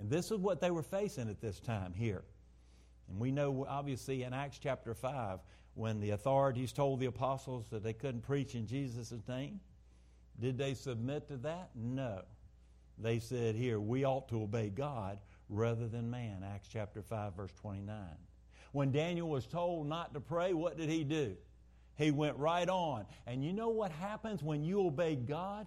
And 0.00 0.10
this 0.10 0.30
is 0.30 0.38
what 0.38 0.60
they 0.60 0.70
were 0.70 0.82
facing 0.82 1.28
at 1.28 1.40
this 1.40 1.60
time 1.60 1.92
here. 1.94 2.24
And 3.08 3.18
we 3.18 3.30
know, 3.30 3.66
obviously, 3.68 4.22
in 4.22 4.32
Acts 4.32 4.58
chapter 4.58 4.94
5, 4.94 5.40
when 5.74 6.00
the 6.00 6.10
authorities 6.10 6.72
told 6.72 7.00
the 7.00 7.06
apostles 7.06 7.66
that 7.70 7.82
they 7.82 7.92
couldn't 7.92 8.22
preach 8.22 8.54
in 8.54 8.66
Jesus' 8.66 9.12
name, 9.28 9.60
did 10.40 10.56
they 10.56 10.74
submit 10.74 11.28
to 11.28 11.36
that? 11.38 11.70
No. 11.74 12.22
They 12.98 13.18
said, 13.18 13.54
Here, 13.54 13.80
we 13.80 14.04
ought 14.04 14.28
to 14.28 14.42
obey 14.42 14.70
God 14.70 15.18
rather 15.48 15.88
than 15.88 16.10
man. 16.10 16.44
Acts 16.44 16.68
chapter 16.70 17.02
5, 17.02 17.34
verse 17.34 17.52
29. 17.60 17.96
When 18.72 18.90
Daniel 18.90 19.28
was 19.28 19.46
told 19.46 19.88
not 19.88 20.14
to 20.14 20.20
pray, 20.20 20.52
what 20.52 20.76
did 20.76 20.88
he 20.88 21.04
do? 21.04 21.36
He 21.96 22.10
went 22.10 22.36
right 22.36 22.68
on. 22.68 23.06
And 23.26 23.44
you 23.44 23.52
know 23.52 23.68
what 23.68 23.92
happens 23.92 24.42
when 24.42 24.64
you 24.64 24.84
obey 24.86 25.16
God? 25.16 25.66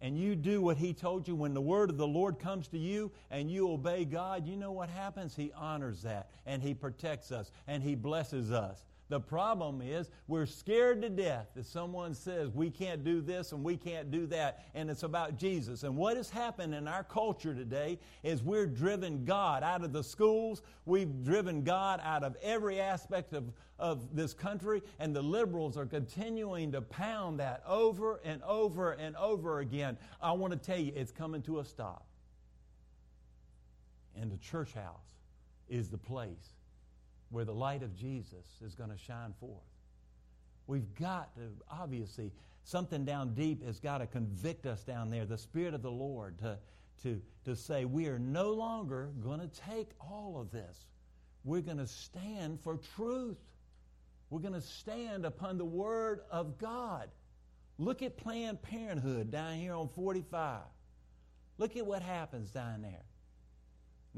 and 0.00 0.18
you 0.18 0.36
do 0.36 0.62
what 0.62 0.76
he 0.76 0.92
told 0.92 1.26
you, 1.26 1.34
when 1.34 1.54
the 1.54 1.60
word 1.60 1.90
of 1.90 1.96
the 1.96 2.06
Lord 2.06 2.38
comes 2.38 2.68
to 2.68 2.78
you 2.78 3.10
and 3.30 3.50
you 3.50 3.70
obey 3.70 4.04
God, 4.04 4.46
you 4.46 4.56
know 4.56 4.70
what 4.70 4.88
happens? 4.88 5.34
He 5.34 5.52
honors 5.56 6.02
that 6.02 6.30
and 6.46 6.62
he 6.62 6.72
protects 6.72 7.32
us 7.32 7.50
and 7.66 7.82
he 7.82 7.94
blesses 7.94 8.52
us. 8.52 8.84
The 9.08 9.20
problem 9.20 9.80
is 9.80 10.10
we're 10.26 10.44
scared 10.44 11.00
to 11.00 11.08
death 11.08 11.46
if 11.56 11.66
someone 11.66 12.12
says 12.12 12.50
we 12.50 12.68
can't 12.68 13.04
do 13.04 13.22
this 13.22 13.52
and 13.52 13.64
we 13.64 13.76
can't 13.76 14.10
do 14.10 14.26
that, 14.26 14.66
and 14.74 14.90
it's 14.90 15.02
about 15.02 15.38
Jesus. 15.38 15.82
And 15.82 15.96
what 15.96 16.18
has 16.18 16.28
happened 16.28 16.74
in 16.74 16.86
our 16.86 17.04
culture 17.04 17.54
today 17.54 17.98
is 18.22 18.42
we're 18.42 18.66
driven 18.66 19.24
God 19.24 19.62
out 19.62 19.82
of 19.82 19.94
the 19.94 20.04
schools, 20.04 20.60
we've 20.84 21.24
driven 21.24 21.62
God 21.62 22.00
out 22.04 22.22
of 22.22 22.36
every 22.42 22.80
aspect 22.80 23.32
of, 23.32 23.50
of 23.78 24.14
this 24.14 24.34
country, 24.34 24.82
and 24.98 25.16
the 25.16 25.22
liberals 25.22 25.78
are 25.78 25.86
continuing 25.86 26.70
to 26.72 26.82
pound 26.82 27.40
that 27.40 27.62
over 27.66 28.20
and 28.24 28.42
over 28.42 28.92
and 28.92 29.16
over 29.16 29.60
again. 29.60 29.96
I 30.20 30.32
want 30.32 30.52
to 30.52 30.58
tell 30.58 30.78
you, 30.78 30.92
it's 30.94 31.12
coming 31.12 31.40
to 31.42 31.60
a 31.60 31.64
stop. 31.64 32.04
And 34.20 34.30
the 34.30 34.36
church 34.36 34.74
house 34.74 35.14
is 35.70 35.88
the 35.88 35.98
place 35.98 36.57
where 37.30 37.44
the 37.44 37.54
light 37.54 37.82
of 37.82 37.94
Jesus 37.94 38.46
is 38.64 38.74
going 38.74 38.90
to 38.90 38.98
shine 38.98 39.34
forth. 39.40 39.62
We've 40.66 40.94
got 40.94 41.34
to, 41.36 41.42
obviously, 41.70 42.32
something 42.64 43.04
down 43.04 43.34
deep 43.34 43.64
has 43.64 43.80
got 43.80 43.98
to 43.98 44.06
convict 44.06 44.66
us 44.66 44.82
down 44.82 45.10
there, 45.10 45.24
the 45.24 45.38
Spirit 45.38 45.74
of 45.74 45.82
the 45.82 45.90
Lord, 45.90 46.38
to, 46.40 46.58
to, 47.02 47.20
to 47.44 47.56
say 47.56 47.84
we 47.84 48.06
are 48.06 48.18
no 48.18 48.52
longer 48.52 49.10
going 49.20 49.40
to 49.40 49.48
take 49.48 49.90
all 50.00 50.38
of 50.40 50.50
this. 50.50 50.88
We're 51.44 51.62
going 51.62 51.78
to 51.78 51.86
stand 51.86 52.60
for 52.62 52.78
truth. 52.96 53.38
We're 54.30 54.40
going 54.40 54.54
to 54.54 54.60
stand 54.60 55.24
upon 55.24 55.56
the 55.56 55.64
Word 55.64 56.20
of 56.30 56.58
God. 56.58 57.08
Look 57.78 58.02
at 58.02 58.16
Planned 58.16 58.60
Parenthood 58.60 59.30
down 59.30 59.54
here 59.54 59.74
on 59.74 59.88
45. 59.88 60.60
Look 61.56 61.76
at 61.76 61.86
what 61.86 62.02
happens 62.02 62.50
down 62.50 62.82
there 62.82 63.04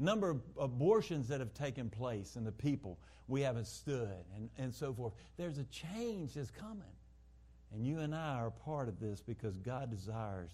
number 0.01 0.29
of 0.29 0.41
abortions 0.57 1.27
that 1.29 1.39
have 1.39 1.53
taken 1.53 1.89
place 1.89 2.35
and 2.35 2.45
the 2.45 2.51
people 2.51 2.97
we 3.27 3.41
haven't 3.41 3.67
stood 3.67 4.09
and, 4.35 4.49
and 4.57 4.73
so 4.73 4.93
forth. 4.93 5.13
There's 5.37 5.57
a 5.57 5.63
change 5.65 6.33
that's 6.33 6.51
coming. 6.51 6.83
And 7.73 7.85
you 7.85 7.99
and 7.99 8.13
I 8.13 8.35
are 8.35 8.51
part 8.51 8.89
of 8.89 8.99
this 8.99 9.21
because 9.21 9.57
God 9.57 9.89
desires 9.89 10.51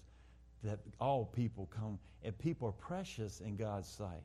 that 0.62 0.78
all 1.00 1.24
people 1.24 1.66
come, 1.66 1.98
and 2.22 2.36
people 2.38 2.68
are 2.68 2.72
precious 2.72 3.40
in 3.40 3.56
God's 3.56 3.88
sight. 3.88 4.22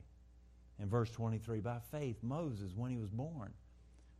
In 0.80 0.88
verse 0.88 1.10
23, 1.10 1.60
by 1.60 1.78
faith, 1.90 2.16
Moses, 2.22 2.72
when 2.74 2.90
he 2.90 2.96
was 2.96 3.10
born, 3.10 3.52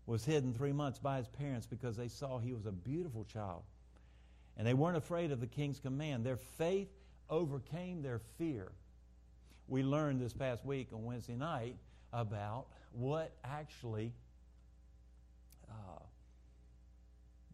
was 0.07 0.25
hidden 0.25 0.53
three 0.53 0.73
months 0.73 0.99
by 0.99 1.19
his 1.19 1.29
parents 1.29 1.67
because 1.67 1.97
they 1.97 2.09
saw 2.09 2.39
he 2.39 2.53
was 2.53 2.67
a 2.67 2.73
beautiful 2.73 3.25
child. 3.25 3.63
And 4.57 4.67
they 4.67 4.75
weren't 4.75 4.97
afraid 4.97 5.33
of 5.33 5.41
the 5.41 5.47
king's 5.47 5.81
command. 5.81 6.25
Their 6.25 6.37
faith 6.37 6.89
overcame 7.29 8.03
their 8.03 8.21
fear 8.39 8.71
we 9.69 9.83
learned 9.83 10.21
this 10.21 10.33
past 10.33 10.65
week 10.65 10.89
on 10.93 11.05
Wednesday 11.05 11.37
night 11.37 11.77
about 12.13 12.67
what 12.93 13.33
actually 13.45 14.13
uh, 15.69 16.03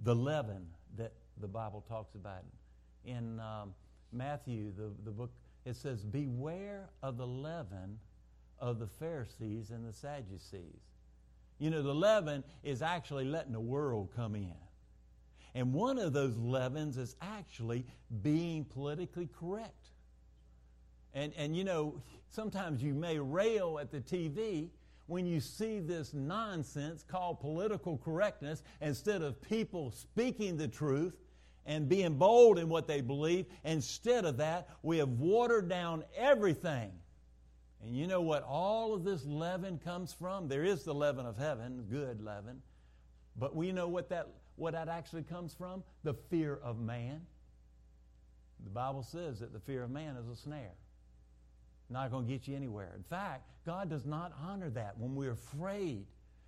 the 0.02 0.14
leaven 0.14 0.66
that 0.96 1.12
the 1.40 1.48
Bible 1.48 1.84
talks 1.88 2.14
about. 2.14 2.42
In 3.04 3.40
um, 3.40 3.74
Matthew, 4.12 4.72
the, 4.76 4.90
the 5.04 5.10
book, 5.10 5.30
it 5.64 5.76
says, 5.76 6.04
Beware 6.04 6.90
of 7.02 7.16
the 7.16 7.26
leaven 7.26 7.98
of 8.58 8.78
the 8.78 8.86
Pharisees 8.86 9.70
and 9.70 9.86
the 9.86 9.92
Sadducees. 9.92 10.80
You 11.58 11.70
know, 11.70 11.82
the 11.82 11.94
leaven 11.94 12.42
is 12.62 12.82
actually 12.82 13.24
letting 13.24 13.52
the 13.52 13.60
world 13.60 14.10
come 14.14 14.34
in. 14.34 14.54
And 15.54 15.72
one 15.72 15.98
of 15.98 16.12
those 16.12 16.36
leavens 16.36 16.96
is 16.96 17.16
actually 17.20 17.84
being 18.22 18.64
politically 18.64 19.28
correct. 19.38 19.90
And, 21.14 21.32
and 21.36 21.56
you 21.56 21.64
know, 21.64 22.00
sometimes 22.30 22.82
you 22.82 22.94
may 22.94 23.18
rail 23.18 23.78
at 23.80 23.90
the 23.90 24.00
TV 24.00 24.68
when 25.06 25.26
you 25.26 25.40
see 25.40 25.80
this 25.80 26.14
nonsense 26.14 27.04
called 27.06 27.40
political 27.40 27.98
correctness 27.98 28.62
instead 28.80 29.22
of 29.22 29.42
people 29.42 29.90
speaking 29.90 30.56
the 30.56 30.68
truth 30.68 31.14
and 31.66 31.88
being 31.88 32.14
bold 32.14 32.58
in 32.58 32.68
what 32.68 32.86
they 32.86 33.00
believe. 33.00 33.46
Instead 33.64 34.24
of 34.24 34.36
that, 34.36 34.68
we 34.82 34.98
have 34.98 35.08
watered 35.08 35.68
down 35.68 36.04
everything. 36.16 36.92
And 37.82 37.96
you 37.96 38.06
know 38.06 38.20
what 38.20 38.44
all 38.44 38.94
of 38.94 39.04
this 39.04 39.24
leaven 39.24 39.78
comes 39.78 40.12
from? 40.12 40.48
There 40.48 40.64
is 40.64 40.84
the 40.84 40.94
leaven 40.94 41.26
of 41.26 41.36
heaven, 41.36 41.86
good 41.90 42.22
leaven. 42.22 42.62
But 43.36 43.56
we 43.56 43.72
know 43.72 43.88
what 43.88 44.10
that, 44.10 44.28
what 44.56 44.74
that 44.74 44.88
actually 44.88 45.22
comes 45.22 45.54
from? 45.54 45.82
The 46.04 46.14
fear 46.14 46.60
of 46.62 46.78
man. 46.78 47.22
The 48.62 48.70
Bible 48.70 49.02
says 49.02 49.40
that 49.40 49.52
the 49.52 49.60
fear 49.60 49.82
of 49.82 49.90
man 49.90 50.16
is 50.16 50.28
a 50.28 50.36
snare 50.36 50.74
not 51.90 52.10
going 52.10 52.26
to 52.26 52.32
get 52.32 52.48
you 52.48 52.56
anywhere. 52.56 52.92
In 52.96 53.02
fact, 53.02 53.44
God 53.66 53.90
does 53.90 54.06
not 54.06 54.32
honor 54.42 54.70
that 54.70 54.98
when 54.98 55.14
we're 55.14 55.32
afraid. 55.32 56.06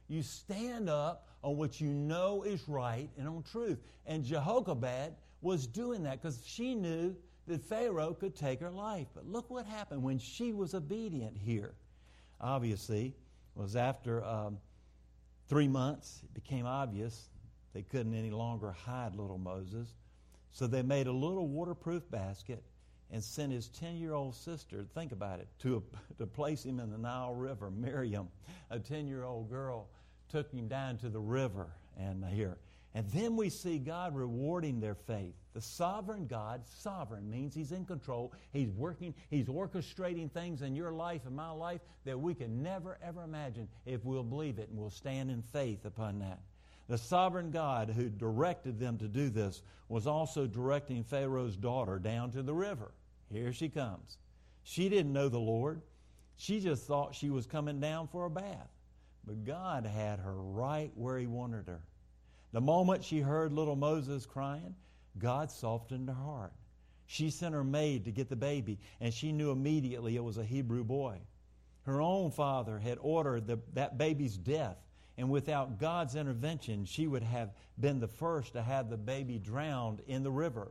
You 0.08 0.22
stand 0.22 0.88
up 0.88 1.28
on 1.42 1.56
what 1.56 1.80
you 1.80 1.88
know 1.88 2.42
is 2.42 2.68
right 2.68 3.08
and 3.18 3.28
on 3.28 3.42
truth. 3.42 3.78
And 4.06 4.24
Jochebed 4.24 5.14
was 5.40 5.66
doing 5.66 6.02
that 6.04 6.22
because 6.22 6.42
she 6.46 6.74
knew 6.74 7.16
that 7.46 7.62
Pharaoh 7.62 8.14
could 8.14 8.36
take 8.36 8.60
her 8.60 8.70
life. 8.70 9.08
But 9.14 9.26
look 9.26 9.50
what 9.50 9.66
happened 9.66 10.02
when 10.02 10.18
she 10.18 10.52
was 10.52 10.74
obedient 10.74 11.36
here. 11.36 11.74
Obviously, 12.40 13.14
was 13.54 13.76
after 13.76 14.24
um, 14.24 14.58
three 15.48 15.68
months, 15.68 16.20
it 16.24 16.34
became 16.34 16.66
obvious 16.66 17.28
they 17.74 17.82
couldn't 17.82 18.14
any 18.14 18.30
longer 18.30 18.70
hide 18.70 19.14
little 19.14 19.38
Moses. 19.38 19.94
So 20.52 20.66
they 20.66 20.82
made 20.82 21.06
a 21.06 21.12
little 21.12 21.48
waterproof 21.48 22.10
basket 22.10 22.62
and 23.12 23.22
sent 23.22 23.52
his 23.52 23.68
10 23.68 23.96
year 23.96 24.14
old 24.14 24.34
sister, 24.34 24.84
think 24.94 25.12
about 25.12 25.38
it, 25.38 25.48
to, 25.60 25.82
to 26.18 26.26
place 26.26 26.64
him 26.64 26.80
in 26.80 26.90
the 26.90 26.98
Nile 26.98 27.34
River. 27.34 27.70
Miriam, 27.76 28.28
a 28.70 28.78
10 28.78 29.06
year 29.06 29.24
old 29.24 29.50
girl, 29.50 29.88
took 30.30 30.50
him 30.50 30.66
down 30.66 30.96
to 30.98 31.08
the 31.08 31.20
river 31.20 31.68
and 31.98 32.24
here. 32.24 32.56
And 32.94 33.08
then 33.10 33.36
we 33.36 33.48
see 33.48 33.78
God 33.78 34.14
rewarding 34.14 34.80
their 34.80 34.94
faith. 34.94 35.34
The 35.54 35.60
sovereign 35.60 36.26
God, 36.26 36.62
sovereign 36.66 37.30
means 37.30 37.54
He's 37.54 37.72
in 37.72 37.84
control. 37.84 38.32
He's 38.52 38.70
working, 38.70 39.14
He's 39.30 39.46
orchestrating 39.46 40.30
things 40.30 40.62
in 40.62 40.74
your 40.74 40.92
life 40.92 41.22
and 41.26 41.34
my 41.34 41.50
life 41.50 41.80
that 42.04 42.18
we 42.18 42.34
can 42.34 42.62
never, 42.62 42.98
ever 43.02 43.22
imagine 43.22 43.68
if 43.86 44.04
we'll 44.04 44.22
believe 44.22 44.58
it 44.58 44.68
and 44.68 44.78
we'll 44.78 44.90
stand 44.90 45.30
in 45.30 45.42
faith 45.42 45.84
upon 45.84 46.18
that. 46.18 46.40
The 46.88 46.98
sovereign 46.98 47.50
God 47.50 47.90
who 47.90 48.08
directed 48.10 48.78
them 48.78 48.98
to 48.98 49.08
do 49.08 49.30
this 49.30 49.62
was 49.88 50.06
also 50.06 50.46
directing 50.46 51.04
Pharaoh's 51.04 51.56
daughter 51.56 51.98
down 51.98 52.30
to 52.32 52.42
the 52.42 52.54
river. 52.54 52.92
Here 53.32 53.52
she 53.52 53.68
comes. 53.68 54.18
She 54.62 54.88
didn't 54.88 55.12
know 55.12 55.28
the 55.28 55.38
Lord. 55.38 55.82
She 56.36 56.60
just 56.60 56.86
thought 56.86 57.14
she 57.14 57.30
was 57.30 57.46
coming 57.46 57.80
down 57.80 58.08
for 58.08 58.26
a 58.26 58.30
bath. 58.30 58.70
But 59.24 59.44
God 59.44 59.86
had 59.86 60.18
her 60.18 60.34
right 60.34 60.90
where 60.94 61.18
He 61.18 61.26
wanted 61.26 61.66
her. 61.66 61.80
The 62.52 62.60
moment 62.60 63.04
she 63.04 63.20
heard 63.20 63.52
little 63.52 63.76
Moses 63.76 64.26
crying, 64.26 64.74
God 65.18 65.50
softened 65.50 66.08
her 66.08 66.14
heart. 66.14 66.52
She 67.06 67.30
sent 67.30 67.54
her 67.54 67.64
maid 67.64 68.04
to 68.04 68.10
get 68.10 68.28
the 68.28 68.36
baby, 68.36 68.78
and 69.00 69.12
she 69.12 69.32
knew 69.32 69.50
immediately 69.50 70.16
it 70.16 70.24
was 70.24 70.38
a 70.38 70.44
Hebrew 70.44 70.84
boy. 70.84 71.18
Her 71.82 72.00
own 72.00 72.30
father 72.30 72.78
had 72.78 72.98
ordered 73.00 73.46
the, 73.46 73.58
that 73.74 73.98
baby's 73.98 74.36
death, 74.36 74.76
and 75.18 75.28
without 75.28 75.78
God's 75.78 76.14
intervention, 76.16 76.84
she 76.84 77.06
would 77.06 77.22
have 77.22 77.50
been 77.78 78.00
the 78.00 78.08
first 78.08 78.52
to 78.54 78.62
have 78.62 78.88
the 78.88 78.96
baby 78.96 79.38
drowned 79.38 80.00
in 80.06 80.22
the 80.22 80.30
river. 80.30 80.70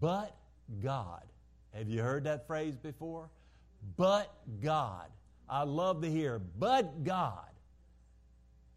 But 0.00 0.36
God 0.82 1.22
have 1.74 1.88
you 1.88 2.02
heard 2.02 2.24
that 2.24 2.46
phrase 2.46 2.76
before? 2.76 3.28
But 3.96 4.32
God. 4.60 5.06
I 5.48 5.62
love 5.62 6.02
to 6.02 6.10
hear, 6.10 6.38
but 6.38 7.04
God. 7.04 7.48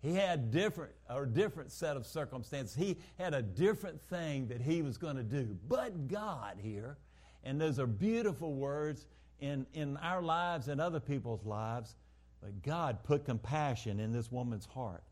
He 0.01 0.15
had 0.15 0.51
different 0.51 0.93
a 1.09 1.25
different 1.25 1.71
set 1.71 1.95
of 1.95 2.07
circumstances. 2.07 2.75
He 2.75 2.97
had 3.19 3.33
a 3.33 3.41
different 3.41 4.01
thing 4.09 4.47
that 4.47 4.61
he 4.61 4.81
was 4.81 4.97
going 4.97 5.17
to 5.17 5.23
do. 5.23 5.57
But 5.67 6.07
God 6.07 6.57
here, 6.61 6.97
and 7.43 7.59
those 7.59 7.77
are 7.79 7.87
beautiful 7.87 8.53
words 8.53 9.05
in, 9.39 9.65
in 9.73 9.97
our 9.97 10.21
lives 10.21 10.69
and 10.69 10.81
other 10.81 10.99
people's 10.99 11.45
lives. 11.45 11.95
But 12.41 12.63
God 12.63 13.03
put 13.03 13.25
compassion 13.25 13.99
in 13.99 14.11
this 14.11 14.31
woman's 14.31 14.65
heart. 14.65 15.03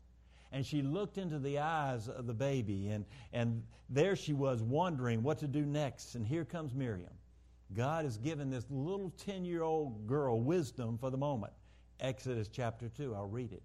And 0.52 0.66
she 0.66 0.82
looked 0.82 1.18
into 1.18 1.38
the 1.38 1.60
eyes 1.60 2.08
of 2.08 2.26
the 2.26 2.34
baby, 2.34 2.88
and, 2.88 3.04
and 3.32 3.62
there 3.88 4.16
she 4.16 4.32
was 4.32 4.60
wondering 4.62 5.22
what 5.22 5.38
to 5.38 5.46
do 5.46 5.64
next. 5.64 6.16
And 6.16 6.26
here 6.26 6.44
comes 6.44 6.74
Miriam. 6.74 7.12
God 7.74 8.04
has 8.04 8.16
given 8.16 8.50
this 8.50 8.66
little 8.70 9.12
10 9.24 9.44
year 9.44 9.62
old 9.62 10.06
girl 10.06 10.40
wisdom 10.40 10.98
for 10.98 11.10
the 11.10 11.16
moment. 11.16 11.52
Exodus 12.00 12.48
chapter 12.48 12.88
2, 12.88 13.14
I'll 13.14 13.26
read 13.26 13.52
it. 13.52 13.62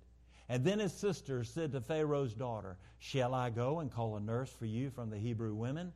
And 0.47 0.63
then 0.63 0.79
his 0.79 0.93
sister 0.93 1.43
said 1.43 1.71
to 1.71 1.81
Pharaoh's 1.81 2.33
daughter, 2.33 2.77
Shall 2.99 3.33
I 3.33 3.49
go 3.49 3.79
and 3.79 3.91
call 3.91 4.15
a 4.15 4.19
nurse 4.19 4.51
for 4.51 4.65
you 4.65 4.91
from 4.91 5.09
the 5.09 5.17
Hebrew 5.17 5.55
women, 5.55 5.91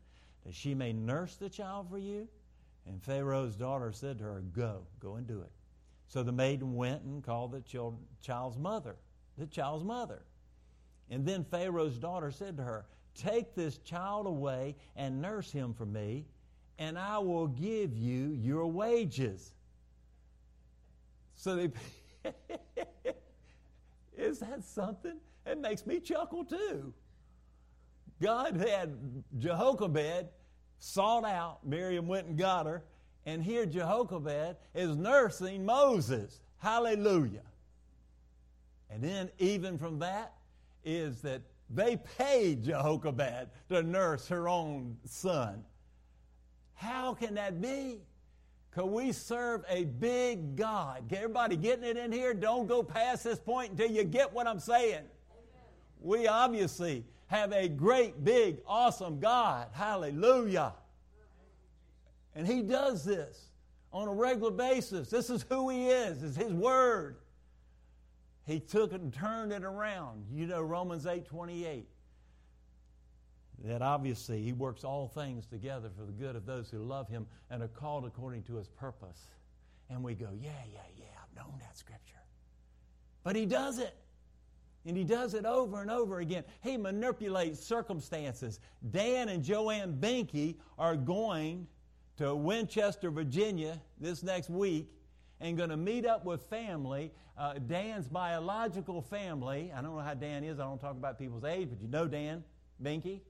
that 0.45 0.55
she 0.55 0.73
may 0.73 0.91
nurse 0.91 1.35
the 1.35 1.49
child 1.49 1.87
for 1.89 1.99
you? 1.99 2.27
And 2.87 3.03
Pharaoh's 3.03 3.55
daughter 3.55 3.91
said 3.91 4.17
to 4.17 4.23
her, 4.23 4.41
Go, 4.55 4.87
go 4.99 5.15
and 5.15 5.27
do 5.27 5.41
it. 5.41 5.51
So 6.07 6.23
the 6.23 6.31
maiden 6.31 6.75
went 6.75 7.03
and 7.03 7.23
called 7.23 7.51
the 7.51 7.61
child's 8.21 8.57
mother, 8.57 8.95
the 9.37 9.45
child's 9.45 9.83
mother. 9.83 10.23
And 11.11 11.25
then 11.25 11.43
Pharaoh's 11.43 11.99
daughter 11.99 12.31
said 12.31 12.57
to 12.57 12.63
her, 12.63 12.85
Take 13.13 13.53
this 13.53 13.77
child 13.79 14.25
away 14.25 14.75
and 14.95 15.21
nurse 15.21 15.51
him 15.51 15.73
for 15.73 15.85
me, 15.85 16.25
and 16.79 16.97
I 16.97 17.19
will 17.19 17.47
give 17.47 17.95
you 17.95 18.31
your 18.31 18.65
wages. 18.65 19.51
So 21.35 21.55
they. 21.55 21.69
Is 24.17 24.39
that 24.39 24.63
something? 24.63 25.17
It 25.45 25.59
makes 25.59 25.85
me 25.85 25.99
chuckle 25.99 26.43
too. 26.43 26.93
God 28.21 28.57
had 28.57 28.97
Jochebed 29.37 30.27
sought 30.79 31.25
out, 31.25 31.65
Miriam 31.65 32.07
went 32.07 32.27
and 32.27 32.37
got 32.37 32.65
her, 32.65 32.83
and 33.25 33.43
here 33.43 33.65
Jochebed 33.65 34.57
is 34.73 34.95
nursing 34.95 35.65
Moses. 35.65 36.41
Hallelujah. 36.57 37.43
And 38.89 39.03
then, 39.03 39.29
even 39.37 39.77
from 39.77 39.99
that, 39.99 40.33
is 40.83 41.21
that 41.21 41.41
they 41.69 41.97
paid 42.17 42.63
Jochebed 42.63 43.49
to 43.69 43.83
nurse 43.83 44.27
her 44.27 44.49
own 44.49 44.97
son. 45.05 45.63
How 46.79 47.13
can 47.13 47.33
that 47.33 47.59
be? 47.59 47.99
Because 48.71 48.89
we 48.89 49.11
serve 49.11 49.65
a 49.67 49.83
big 49.83 50.55
God. 50.55 51.03
Everybody 51.13 51.57
getting 51.57 51.83
it 51.83 51.97
in 51.97 52.09
here? 52.09 52.33
Don't 52.33 52.67
go 52.67 52.83
past 52.83 53.25
this 53.25 53.37
point 53.37 53.71
until 53.71 53.91
you 53.91 54.05
get 54.05 54.31
what 54.31 54.47
I'm 54.47 54.59
saying. 54.59 54.93
Amen. 54.93 55.07
We 55.99 56.27
obviously 56.27 57.03
have 57.27 57.51
a 57.51 57.67
great, 57.67 58.23
big, 58.23 58.61
awesome 58.65 59.19
God. 59.19 59.67
Hallelujah. 59.73 60.71
And 62.33 62.47
He 62.47 62.61
does 62.61 63.03
this 63.03 63.49
on 63.91 64.07
a 64.07 64.13
regular 64.13 64.51
basis. 64.51 65.09
This 65.09 65.29
is 65.29 65.45
who 65.49 65.69
He 65.69 65.89
is, 65.89 66.23
it's 66.23 66.37
His 66.37 66.53
Word. 66.53 67.17
He 68.45 68.61
took 68.61 68.93
it 68.93 69.01
and 69.01 69.13
turned 69.13 69.51
it 69.51 69.65
around. 69.65 70.27
You 70.31 70.47
know 70.47 70.61
Romans 70.61 71.05
8 71.05 71.25
28 71.25 71.89
that 73.65 73.81
obviously 73.81 74.41
he 74.41 74.53
works 74.53 74.83
all 74.83 75.07
things 75.07 75.45
together 75.45 75.89
for 75.97 76.05
the 76.05 76.11
good 76.11 76.35
of 76.35 76.45
those 76.45 76.69
who 76.69 76.79
love 76.79 77.09
him 77.09 77.27
and 77.49 77.61
are 77.61 77.67
called 77.67 78.05
according 78.05 78.43
to 78.43 78.55
his 78.55 78.67
purpose. 78.67 79.27
And 79.89 80.03
we 80.03 80.13
go, 80.13 80.29
yeah, 80.39 80.51
yeah, 80.71 80.79
yeah, 80.97 81.05
I've 81.21 81.35
known 81.35 81.59
that 81.59 81.77
scripture. 81.77 82.21
But 83.23 83.35
he 83.35 83.45
does 83.45 83.79
it. 83.79 83.95
And 84.85 84.95
he 84.95 85.03
does 85.03 85.33
it 85.33 85.45
over 85.45 85.81
and 85.81 85.91
over 85.91 86.19
again. 86.19 86.45
He 86.61 86.77
manipulates 86.77 87.59
circumstances. 87.59 88.59
Dan 88.91 89.27
and 89.27 89.43
Joanne 89.43 89.97
Binky 89.99 90.55
are 90.77 90.95
going 90.95 91.67
to 92.17 92.33
Winchester, 92.33 93.11
Virginia 93.11 93.81
this 93.99 94.23
next 94.23 94.49
week 94.49 94.87
and 95.41 95.57
going 95.57 95.69
to 95.69 95.77
meet 95.77 96.05
up 96.05 96.25
with 96.25 96.41
family, 96.43 97.11
uh, 97.37 97.53
Dan's 97.67 98.07
biological 98.07 99.01
family. 99.01 99.71
I 99.75 99.81
don't 99.81 99.95
know 99.95 100.01
how 100.01 100.13
Dan 100.13 100.43
is. 100.43 100.59
I 100.59 100.63
don't 100.63 100.79
talk 100.79 100.91
about 100.91 101.17
people's 101.17 101.43
age, 101.43 101.69
but 101.69 101.81
you 101.81 101.87
know 101.87 102.07
Dan 102.07 102.43
Binky 102.83 103.21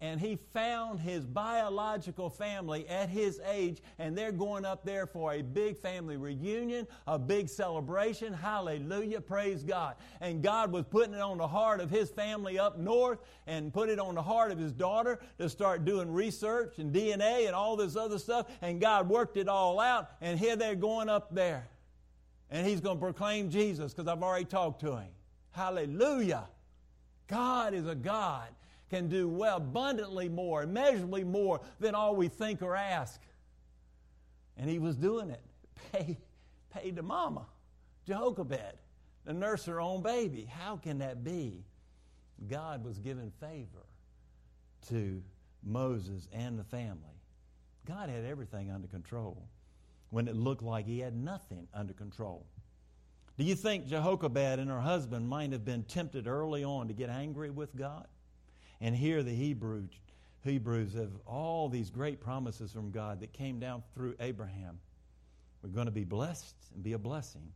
and 0.00 0.20
he 0.20 0.38
found 0.52 1.00
his 1.00 1.26
biological 1.26 2.30
family 2.30 2.86
at 2.88 3.08
his 3.08 3.40
age, 3.50 3.82
and 3.98 4.16
they're 4.16 4.30
going 4.30 4.64
up 4.64 4.84
there 4.84 5.06
for 5.06 5.32
a 5.32 5.42
big 5.42 5.76
family 5.76 6.16
reunion, 6.16 6.86
a 7.06 7.18
big 7.18 7.48
celebration. 7.48 8.32
Hallelujah. 8.32 9.20
Praise 9.20 9.64
God. 9.64 9.96
And 10.20 10.42
God 10.42 10.70
was 10.70 10.84
putting 10.84 11.14
it 11.14 11.20
on 11.20 11.38
the 11.38 11.48
heart 11.48 11.80
of 11.80 11.90
his 11.90 12.10
family 12.10 12.58
up 12.58 12.78
north 12.78 13.18
and 13.46 13.72
put 13.72 13.88
it 13.88 13.98
on 13.98 14.14
the 14.14 14.22
heart 14.22 14.52
of 14.52 14.58
his 14.58 14.72
daughter 14.72 15.18
to 15.38 15.48
start 15.48 15.84
doing 15.84 16.12
research 16.12 16.78
and 16.78 16.94
DNA 16.94 17.46
and 17.46 17.54
all 17.54 17.76
this 17.76 17.96
other 17.96 18.18
stuff. 18.18 18.46
And 18.62 18.80
God 18.80 19.08
worked 19.08 19.36
it 19.36 19.48
all 19.48 19.80
out, 19.80 20.10
and 20.20 20.38
here 20.38 20.54
they're 20.54 20.76
going 20.76 21.08
up 21.08 21.34
there. 21.34 21.68
And 22.50 22.66
he's 22.66 22.80
going 22.80 22.96
to 22.98 23.04
proclaim 23.04 23.50
Jesus 23.50 23.92
because 23.92 24.08
I've 24.08 24.22
already 24.22 24.44
talked 24.44 24.80
to 24.82 24.96
him. 24.96 25.08
Hallelujah. 25.50 26.44
God 27.26 27.74
is 27.74 27.86
a 27.86 27.94
God 27.94 28.48
can 28.90 29.08
do 29.08 29.28
well 29.28 29.58
abundantly 29.58 30.28
more, 30.28 30.62
immeasurably 30.62 31.24
more 31.24 31.60
than 31.80 31.94
all 31.94 32.16
we 32.16 32.28
think 32.28 32.62
or 32.62 32.74
ask. 32.74 33.20
And 34.56 34.68
he 34.68 34.78
was 34.78 34.96
doing 34.96 35.30
it. 35.30 35.42
Pay, 35.92 36.18
paid 36.70 36.96
to 36.96 37.02
mama, 37.02 37.46
Jochebed, 38.06 38.78
to 39.26 39.32
nurse 39.32 39.64
her 39.66 39.80
own 39.80 40.02
baby. 40.02 40.44
How 40.50 40.76
can 40.76 40.98
that 40.98 41.22
be? 41.22 41.64
God 42.48 42.84
was 42.84 42.98
giving 42.98 43.30
favor 43.40 43.86
to 44.88 45.22
Moses 45.64 46.28
and 46.32 46.58
the 46.58 46.64
family. 46.64 47.20
God 47.86 48.08
had 48.08 48.24
everything 48.24 48.70
under 48.70 48.86
control 48.86 49.48
when 50.10 50.28
it 50.28 50.36
looked 50.36 50.62
like 50.62 50.86
he 50.86 51.00
had 51.00 51.14
nothing 51.14 51.68
under 51.74 51.92
control. 51.92 52.46
Do 53.36 53.44
you 53.44 53.54
think 53.54 53.86
Jochebed 53.86 54.58
and 54.58 54.70
her 54.70 54.80
husband 54.80 55.28
might 55.28 55.52
have 55.52 55.64
been 55.64 55.84
tempted 55.84 56.26
early 56.26 56.64
on 56.64 56.88
to 56.88 56.94
get 56.94 57.08
angry 57.08 57.50
with 57.50 57.74
God? 57.76 58.06
And 58.80 58.94
here 58.94 59.22
the 59.22 59.34
Hebrew, 59.34 59.88
Hebrews 60.44 60.94
have 60.94 61.10
all 61.26 61.68
these 61.68 61.90
great 61.90 62.20
promises 62.20 62.72
from 62.72 62.90
God 62.90 63.20
that 63.20 63.32
came 63.32 63.58
down 63.58 63.82
through 63.94 64.14
Abraham. 64.20 64.78
We're 65.62 65.70
going 65.70 65.86
to 65.86 65.92
be 65.92 66.04
blessed 66.04 66.54
and 66.74 66.82
be 66.82 66.92
a 66.92 66.98
blessing. 66.98 67.52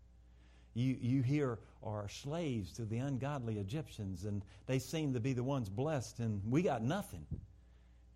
You, 0.74 0.96
you 1.00 1.22
here 1.22 1.58
are 1.82 2.08
slaves 2.08 2.72
to 2.72 2.84
the 2.84 2.98
ungodly 2.98 3.58
Egyptians, 3.58 4.24
and 4.24 4.42
they 4.66 4.78
seem 4.78 5.12
to 5.14 5.20
be 5.20 5.32
the 5.32 5.44
ones 5.44 5.68
blessed, 5.68 6.18
and 6.20 6.40
we 6.50 6.62
got 6.62 6.82
nothing. 6.82 7.26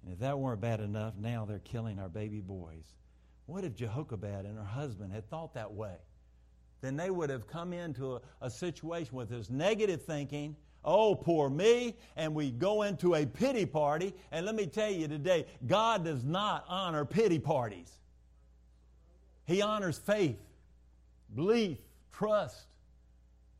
And 0.02 0.12
if 0.12 0.18
that 0.20 0.38
weren't 0.38 0.60
bad 0.60 0.80
enough, 0.80 1.14
now 1.18 1.44
they're 1.44 1.58
killing 1.60 1.98
our 1.98 2.08
baby 2.08 2.40
boys. 2.40 2.94
What 3.46 3.64
if 3.64 3.74
Jochebed 3.76 4.44
and 4.46 4.56
her 4.56 4.64
husband 4.64 5.12
had 5.12 5.28
thought 5.28 5.54
that 5.54 5.72
way? 5.72 5.96
Then 6.80 6.96
they 6.96 7.10
would 7.10 7.30
have 7.30 7.46
come 7.46 7.72
into 7.72 8.16
a, 8.16 8.20
a 8.40 8.50
situation 8.50 9.16
with 9.16 9.28
this 9.28 9.50
negative 9.50 10.02
thinking 10.02 10.56
oh, 10.86 11.14
poor 11.14 11.50
me, 11.50 11.96
and 12.16 12.34
we 12.34 12.50
go 12.50 12.82
into 12.82 13.14
a 13.14 13.26
pity 13.26 13.66
party. 13.66 14.14
And 14.30 14.46
let 14.46 14.54
me 14.54 14.66
tell 14.66 14.90
you 14.90 15.08
today, 15.08 15.46
God 15.66 16.04
does 16.04 16.24
not 16.24 16.64
honor 16.68 17.04
pity 17.04 17.38
parties. 17.38 17.92
He 19.44 19.62
honors 19.62 19.98
faith, 19.98 20.38
belief, 21.34 21.78
trust. 22.12 22.66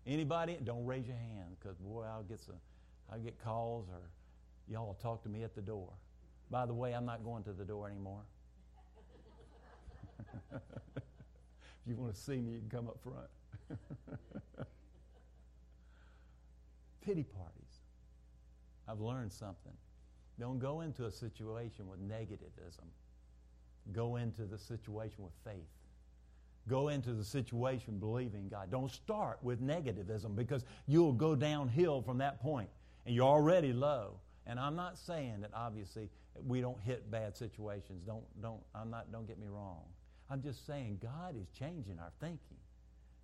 Anybody? 0.07 0.59
Don't 0.65 0.85
raise 0.85 1.07
your 1.07 1.17
hand 1.17 1.57
because 1.59 1.77
boy, 1.79 2.05
I'll 2.05 2.23
get 2.23 2.41
some, 2.41 2.55
I'll 3.13 3.19
get 3.19 3.43
calls 3.43 3.89
or 3.89 4.01
y'all 4.69 4.87
will 4.87 4.95
talk 4.95 5.23
to 5.25 5.29
me 5.29 5.43
at 5.43 5.55
the 5.55 5.63
door. 5.63 5.93
By 6.51 6.67
the 6.67 6.75
way, 6.75 6.93
I'm 6.93 7.05
not 7.05 7.25
going 7.25 7.43
to 7.45 7.53
the 7.53 7.65
door 7.65 7.89
anymore. 7.89 8.21
if 10.53 10.63
you 11.87 11.97
want 11.97 12.15
to 12.15 12.21
see 12.21 12.37
me, 12.37 12.53
you 12.53 12.59
can 12.61 12.71
come 12.71 12.89
up 12.89 12.99
front. 13.03 13.81
pity 17.07 17.23
parties. 17.23 17.81
I've 18.89 19.01
learned 19.01 19.33
something. 19.33 19.73
Don't 20.39 20.59
go 20.59 20.81
into 20.81 21.07
a 21.07 21.11
situation 21.11 21.89
with 21.89 22.01
negativism. 22.01 22.85
Go 23.93 24.17
into 24.17 24.43
the 24.45 24.59
situation 24.59 25.23
with 25.23 25.33
faith. 25.45 25.69
Go 26.69 26.89
into 26.89 27.13
the 27.13 27.25
situation 27.25 27.99
believing 27.99 28.49
God. 28.49 28.71
Don't 28.71 28.91
start 28.91 29.39
with 29.43 29.63
negativism 29.63 30.35
because 30.35 30.65
you'll 30.87 31.13
go 31.13 31.37
downhill 31.37 32.03
from 32.03 32.19
that 32.19 32.41
point 32.41 32.69
and 33.07 33.15
you're 33.15 33.25
already 33.25 33.73
low. 33.73 34.19
And 34.47 34.59
I'm 34.59 34.75
not 34.75 34.99
saying 34.99 35.41
that 35.43 35.51
obviously 35.55 36.11
we 36.45 36.61
don't 36.61 36.81
hit 36.81 37.09
bad 37.11 37.37
situations. 37.37 38.03
Don't 38.05 38.25
don't 38.43 38.61
I'm 38.75 38.91
not 38.91 39.13
don't 39.13 39.27
get 39.27 39.39
me 39.39 39.47
wrong. 39.49 39.83
I'm 40.29 40.43
just 40.43 40.67
saying 40.67 40.99
God 41.01 41.37
is 41.41 41.47
changing 41.57 42.01
our 42.01 42.11
thinking. 42.21 42.59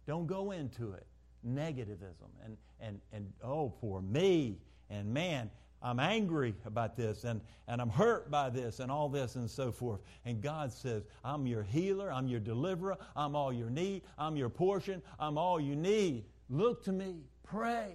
Don't 0.07 0.27
go 0.27 0.53
into 0.53 0.93
it 0.93 1.07
negativism 1.47 2.31
and, 2.45 2.57
and, 2.81 3.01
and 3.13 3.33
oh, 3.43 3.73
poor 3.81 4.01
me. 4.01 4.59
And 4.91 5.13
man, 5.13 5.51
I'm 5.83 5.99
angry 5.99 6.55
about 6.65 6.97
this 6.97 7.25
and, 7.25 7.41
and 7.67 7.81
I'm 7.81 7.89
hurt 7.89 8.31
by 8.31 8.51
this 8.51 8.79
and 8.81 8.91
all 8.91 9.09
this 9.09 9.35
and 9.35 9.51
so 9.51 9.73
forth. 9.73 10.01
And 10.25 10.41
God 10.41 10.73
says, 10.73 11.03
I'm 11.25 11.47
your 11.47 11.63
healer, 11.63 12.13
I'm 12.13 12.29
your 12.29 12.41
deliverer, 12.41 12.97
I'm 13.17 13.35
all 13.35 13.53
you 13.53 13.69
need, 13.69 14.03
I'm 14.19 14.37
your 14.37 14.49
portion, 14.49 15.03
I'm 15.19 15.37
all 15.37 15.61
you 15.61 15.75
need. 15.75 16.25
Look 16.49 16.85
to 16.85 16.93
me, 16.93 17.23
pray, 17.43 17.95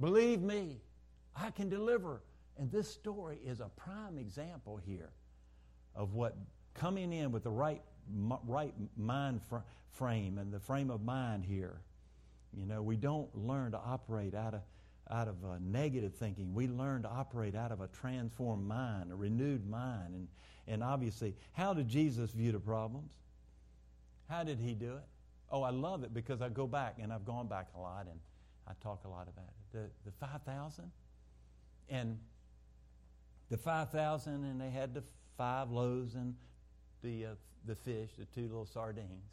believe 0.00 0.40
me, 0.40 0.80
I 1.36 1.50
can 1.50 1.68
deliver. 1.68 2.22
And 2.58 2.70
this 2.70 2.88
story 2.88 3.38
is 3.44 3.60
a 3.60 3.68
prime 3.76 4.18
example 4.18 4.78
here 4.86 5.10
of 5.94 6.14
what 6.14 6.36
coming 6.74 7.12
in 7.12 7.32
with 7.32 7.44
the 7.44 7.50
right, 7.50 7.82
right 8.46 8.74
mind 8.96 9.40
frame 9.90 10.38
and 10.38 10.52
the 10.52 10.60
frame 10.60 10.90
of 10.90 11.02
mind 11.02 11.44
here. 11.44 11.80
You 12.56 12.66
know, 12.66 12.82
we 12.82 12.96
don't 12.96 13.34
learn 13.34 13.72
to 13.72 13.78
operate 13.78 14.34
out 14.34 14.54
of 14.54 14.60
out 15.10 15.28
of 15.28 15.44
uh, 15.44 15.58
negative 15.60 16.14
thinking. 16.14 16.54
We 16.54 16.68
learn 16.68 17.02
to 17.02 17.08
operate 17.08 17.54
out 17.54 17.70
of 17.72 17.80
a 17.80 17.88
transformed 17.88 18.66
mind, 18.66 19.12
a 19.12 19.14
renewed 19.14 19.68
mind. 19.68 20.14
And, 20.14 20.28
and 20.66 20.82
obviously, 20.82 21.34
how 21.52 21.74
did 21.74 21.88
Jesus 21.88 22.30
view 22.30 22.52
the 22.52 22.60
problems? 22.60 23.12
How 24.28 24.42
did 24.42 24.58
he 24.58 24.74
do 24.74 24.94
it? 24.94 25.04
Oh, 25.50 25.62
I 25.62 25.70
love 25.70 26.02
it 26.04 26.14
because 26.14 26.40
I 26.40 26.48
go 26.48 26.66
back, 26.66 26.96
and 26.98 27.12
I've 27.12 27.26
gone 27.26 27.46
back 27.46 27.68
a 27.76 27.80
lot, 27.80 28.06
and 28.08 28.18
I 28.66 28.72
talk 28.82 29.04
a 29.04 29.08
lot 29.08 29.28
about 29.28 29.48
it. 29.48 29.90
The, 30.04 30.10
the 30.10 30.12
5,000, 30.18 30.90
and 31.90 32.18
the 33.50 33.58
5,000, 33.58 34.32
and 34.32 34.60
they 34.60 34.70
had 34.70 34.94
the 34.94 35.02
five 35.36 35.70
loaves 35.70 36.14
and 36.14 36.34
the, 37.02 37.26
uh, 37.26 37.28
the 37.66 37.74
fish, 37.74 38.10
the 38.16 38.24
two 38.24 38.42
little 38.42 38.64
sardines. 38.64 39.28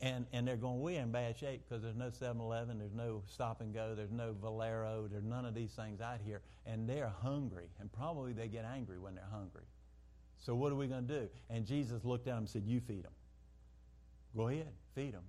And, 0.00 0.26
and 0.32 0.46
they're 0.46 0.56
going, 0.56 0.80
we're 0.80 1.00
in 1.00 1.10
bad 1.10 1.36
shape 1.36 1.62
because 1.68 1.82
there's 1.82 1.96
no 1.96 2.10
7 2.10 2.40
Eleven, 2.40 2.78
there's 2.78 2.94
no 2.94 3.22
stop 3.26 3.60
and 3.60 3.74
go, 3.74 3.94
there's 3.96 4.12
no 4.12 4.34
Valero, 4.40 5.08
there's 5.10 5.24
none 5.24 5.44
of 5.44 5.54
these 5.54 5.72
things 5.72 6.00
out 6.00 6.18
here. 6.24 6.40
And 6.66 6.88
they're 6.88 7.12
hungry. 7.20 7.66
And 7.80 7.92
probably 7.92 8.32
they 8.32 8.46
get 8.46 8.64
angry 8.64 8.98
when 8.98 9.16
they're 9.16 9.24
hungry. 9.30 9.64
So 10.38 10.54
what 10.54 10.70
are 10.70 10.76
we 10.76 10.86
going 10.86 11.06
to 11.06 11.20
do? 11.20 11.28
And 11.50 11.66
Jesus 11.66 12.04
looked 12.04 12.28
at 12.28 12.32
them 12.32 12.38
and 12.38 12.48
said, 12.48 12.62
You 12.64 12.80
feed 12.80 13.04
them. 13.04 13.12
Go 14.36 14.48
ahead, 14.48 14.68
feed 14.94 15.14
them. 15.14 15.24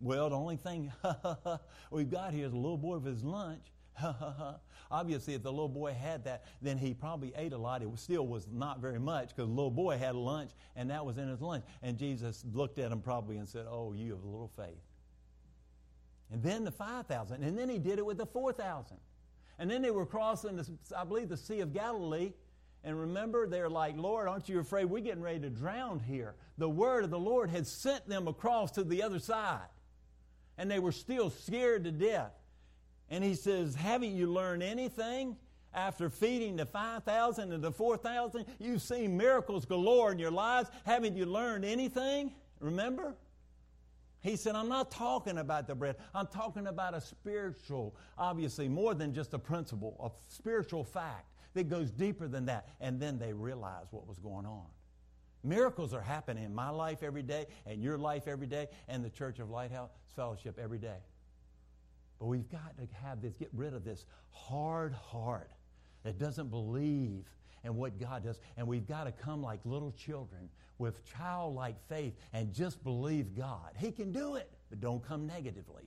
Well, 0.00 0.30
the 0.30 0.36
only 0.36 0.56
thing 0.56 0.92
we've 1.90 2.10
got 2.10 2.34
here 2.34 2.46
is 2.46 2.52
a 2.52 2.56
little 2.56 2.78
boy 2.78 2.98
with 2.98 3.06
his 3.06 3.24
lunch. 3.24 3.64
Obviously, 4.90 5.34
if 5.34 5.42
the 5.42 5.50
little 5.50 5.68
boy 5.68 5.92
had 5.92 6.24
that, 6.24 6.44
then 6.60 6.78
he 6.78 6.94
probably 6.94 7.32
ate 7.36 7.52
a 7.52 7.58
lot. 7.58 7.82
It 7.82 7.88
still 7.96 8.26
was 8.26 8.48
not 8.52 8.80
very 8.80 8.98
much 8.98 9.28
because 9.28 9.48
the 9.48 9.54
little 9.54 9.70
boy 9.70 9.98
had 9.98 10.14
lunch 10.14 10.50
and 10.76 10.90
that 10.90 11.04
was 11.04 11.18
in 11.18 11.28
his 11.28 11.40
lunch. 11.40 11.64
And 11.82 11.96
Jesus 11.96 12.44
looked 12.52 12.78
at 12.78 12.90
him 12.90 13.00
probably 13.00 13.36
and 13.36 13.48
said, 13.48 13.66
Oh, 13.68 13.92
you 13.92 14.12
have 14.12 14.22
a 14.22 14.26
little 14.26 14.50
faith. 14.56 14.82
And 16.32 16.42
then 16.42 16.64
the 16.64 16.70
5,000. 16.70 17.42
And 17.42 17.58
then 17.58 17.68
he 17.68 17.78
did 17.78 17.98
it 17.98 18.06
with 18.06 18.18
the 18.18 18.26
4,000. 18.26 18.96
And 19.58 19.70
then 19.70 19.82
they 19.82 19.90
were 19.90 20.06
crossing, 20.06 20.56
the, 20.56 20.68
I 20.96 21.04
believe, 21.04 21.28
the 21.28 21.36
Sea 21.36 21.60
of 21.60 21.72
Galilee. 21.72 22.32
And 22.82 22.98
remember, 22.98 23.46
they're 23.46 23.68
like, 23.68 23.96
Lord, 23.96 24.26
aren't 24.26 24.48
you 24.48 24.58
afraid 24.58 24.86
we're 24.86 25.02
getting 25.02 25.22
ready 25.22 25.40
to 25.40 25.50
drown 25.50 26.00
here? 26.00 26.34
The 26.56 26.68
word 26.68 27.04
of 27.04 27.10
the 27.10 27.18
Lord 27.18 27.50
had 27.50 27.66
sent 27.66 28.08
them 28.08 28.26
across 28.26 28.70
to 28.72 28.84
the 28.84 29.02
other 29.02 29.18
side. 29.18 29.68
And 30.56 30.70
they 30.70 30.78
were 30.78 30.92
still 30.92 31.30
scared 31.30 31.84
to 31.84 31.90
death. 31.90 32.32
And 33.10 33.24
he 33.24 33.34
says, 33.34 33.74
Haven't 33.74 34.14
you 34.14 34.32
learned 34.32 34.62
anything? 34.62 35.36
After 35.72 36.10
feeding 36.10 36.56
the 36.56 36.66
5,000 36.66 37.52
and 37.52 37.62
the 37.62 37.70
4,000, 37.70 38.44
you've 38.58 38.82
seen 38.82 39.16
miracles 39.16 39.64
galore 39.64 40.10
in 40.10 40.18
your 40.18 40.32
lives. 40.32 40.68
Haven't 40.84 41.16
you 41.16 41.26
learned 41.26 41.64
anything? 41.64 42.32
Remember? 42.58 43.14
He 44.20 44.36
said, 44.36 44.54
I'm 44.54 44.68
not 44.68 44.90
talking 44.90 45.38
about 45.38 45.66
the 45.66 45.74
bread. 45.74 45.96
I'm 46.14 46.26
talking 46.26 46.66
about 46.66 46.94
a 46.94 47.00
spiritual, 47.00 47.96
obviously, 48.18 48.68
more 48.68 48.94
than 48.94 49.14
just 49.14 49.32
a 49.32 49.38
principle, 49.38 49.96
a 50.02 50.32
spiritual 50.32 50.84
fact 50.84 51.26
that 51.54 51.68
goes 51.68 51.90
deeper 51.90 52.28
than 52.28 52.46
that. 52.46 52.68
And 52.80 53.00
then 53.00 53.18
they 53.18 53.32
realized 53.32 53.92
what 53.92 54.06
was 54.06 54.18
going 54.18 54.46
on. 54.46 54.66
Miracles 55.42 55.94
are 55.94 56.02
happening 56.02 56.44
in 56.44 56.54
my 56.54 56.68
life 56.68 57.02
every 57.02 57.22
day, 57.22 57.46
and 57.64 57.82
your 57.82 57.96
life 57.96 58.28
every 58.28 58.46
day, 58.46 58.68
and 58.88 59.02
the 59.02 59.08
Church 59.08 59.38
of 59.38 59.48
Lighthouse 59.48 59.90
Fellowship 60.14 60.58
every 60.62 60.78
day. 60.78 60.98
But 62.20 62.26
we've 62.26 62.48
got 62.50 62.76
to 62.76 62.86
have 63.02 63.22
this, 63.22 63.34
get 63.34 63.48
rid 63.52 63.74
of 63.74 63.82
this 63.82 64.04
hard 64.30 64.92
heart 64.92 65.50
that 66.04 66.18
doesn't 66.18 66.50
believe 66.50 67.24
in 67.64 67.74
what 67.74 67.98
God 67.98 68.22
does. 68.22 68.40
And 68.56 68.66
we've 68.66 68.86
got 68.86 69.04
to 69.04 69.12
come 69.12 69.42
like 69.42 69.60
little 69.64 69.92
children 69.92 70.48
with 70.78 71.02
childlike 71.04 71.76
faith 71.88 72.14
and 72.32 72.52
just 72.52 72.84
believe 72.84 73.34
God. 73.34 73.72
He 73.78 73.90
can 73.90 74.12
do 74.12 74.36
it, 74.36 74.50
but 74.68 74.80
don't 74.80 75.02
come 75.02 75.26
negatively. 75.26 75.84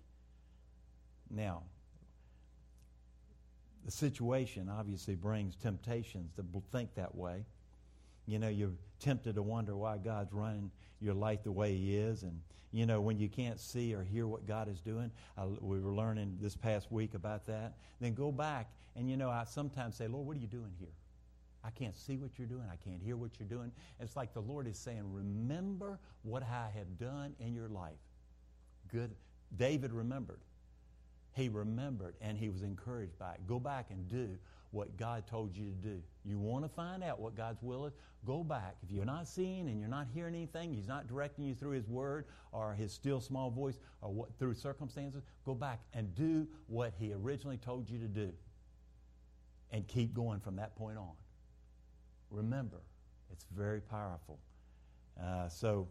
Now, 1.30 1.64
the 3.86 3.92
situation 3.92 4.70
obviously 4.70 5.16
brings 5.16 5.56
temptations 5.56 6.32
to 6.36 6.46
think 6.72 6.96
that 6.96 7.14
way. 7.14 7.46
You 8.26 8.40
know, 8.40 8.50
you're 8.50 8.72
tempted 9.00 9.36
to 9.36 9.44
wonder 9.44 9.76
why 9.76 9.98
God's 9.98 10.32
running 10.32 10.72
your 11.04 11.14
life 11.14 11.44
the 11.44 11.52
way 11.52 11.76
He 11.76 11.98
is. 11.98 12.24
And, 12.24 12.40
you 12.72 12.86
know, 12.86 13.02
when 13.02 13.20
you 13.20 13.30
can't 13.30 13.60
see 13.60 13.94
or 13.94 14.04
hear 14.04 14.28
what 14.28 14.48
God 14.48 14.70
is 14.70 14.82
doing, 14.82 15.12
uh, 15.38 15.48
we 15.60 15.80
were 15.80 15.94
learning 15.94 16.38
this 16.42 16.56
past 16.56 16.92
week 16.92 17.14
about 17.14 17.46
that. 17.48 17.74
Then 18.00 18.14
go 18.14 18.32
back 18.32 18.72
and, 18.96 19.10
you 19.10 19.18
know, 19.18 19.30
I 19.30 19.44
sometimes 19.44 19.96
say, 19.96 20.08
Lord, 20.08 20.26
what 20.26 20.38
are 20.38 20.40
you 20.40 20.48
doing 20.48 20.72
here? 20.80 20.94
I 21.64 21.70
can't 21.70 21.96
see 21.96 22.18
what 22.18 22.38
you're 22.38 22.48
doing. 22.48 22.66
I 22.72 22.76
can't 22.76 23.02
hear 23.02 23.16
what 23.16 23.40
you're 23.40 23.48
doing. 23.48 23.72
It's 24.00 24.16
like 24.16 24.34
the 24.34 24.42
Lord 24.42 24.68
is 24.68 24.78
saying, 24.78 25.02
Remember 25.14 25.98
what 26.24 26.44
I 26.44 26.70
have 26.76 26.98
done 26.98 27.36
in 27.40 27.54
your 27.54 27.70
life. 27.70 27.94
Good. 28.92 29.12
David 29.56 29.94
remembered. 29.94 30.42
He 31.36 31.50
remembered 31.50 32.16
and 32.22 32.38
he 32.38 32.50
was 32.50 32.64
encouraged 32.64 33.18
by 33.18 33.34
it. 33.34 33.48
Go 33.48 33.60
back 33.60 33.88
and 33.92 34.08
do 34.10 34.38
what 34.74 34.98
God 34.98 35.28
told 35.28 35.56
you 35.56 35.66
to 35.66 35.88
do. 35.88 36.02
You 36.26 36.40
want 36.40 36.66
to 36.66 36.70
find 36.70 37.04
out 37.04 37.20
what 37.20 37.36
God's 37.36 37.62
will 37.62 37.86
is? 37.86 37.94
Go 38.26 38.44
back. 38.44 38.76
If 38.82 38.92
you're 38.92 39.06
not 39.06 39.28
seeing 39.28 39.70
and 39.70 39.80
you're 39.80 39.88
not 39.88 40.08
hearing 40.12 40.34
anything, 40.34 40.74
He's 40.74 40.88
not 40.88 41.08
directing 41.08 41.46
you 41.46 41.54
through 41.54 41.72
His 41.72 41.88
Word 41.88 42.26
or 42.52 42.74
His 42.74 42.92
still 42.92 43.22
small 43.22 43.52
voice 43.52 43.78
or 44.02 44.12
what, 44.12 44.30
through 44.40 44.56
circumstances, 44.56 45.22
go 45.46 45.54
back 45.54 45.80
and 45.94 46.16
do 46.16 46.48
what 46.66 46.94
He 46.98 47.14
originally 47.14 47.58
told 47.58 47.88
you 47.88 48.00
to 48.00 48.08
do. 48.08 48.34
And 49.72 49.88
keep 49.88 50.14
going 50.14 50.40
from 50.40 50.56
that 50.56 50.76
point 50.76 50.98
on. 50.98 51.14
Remember, 52.32 52.82
it's 53.32 53.46
very 53.56 53.82
powerful. 53.82 54.40
Uh, 55.22 55.50
so 55.50 55.88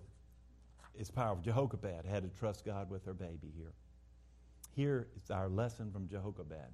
it's 0.99 1.11
powerful. 1.11 1.43
Jochebed 1.45 2.05
had 2.05 2.25
to 2.25 2.29
trust 2.37 2.65
God 2.65 2.91
with 2.91 3.05
her 3.05 3.15
baby 3.15 3.53
here. 3.57 3.73
Here 4.75 5.07
is 5.23 5.31
our 5.31 5.49
lesson 5.49 5.93
from 5.93 6.09
Jochebed. 6.09 6.73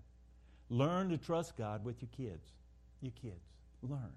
Learn 0.70 1.08
to 1.10 1.18
trust 1.18 1.56
God 1.56 1.84
with 1.84 2.02
your 2.02 2.10
kids. 2.16 2.46
Your 3.00 3.12
kids. 3.12 3.44
Learn. 3.82 4.12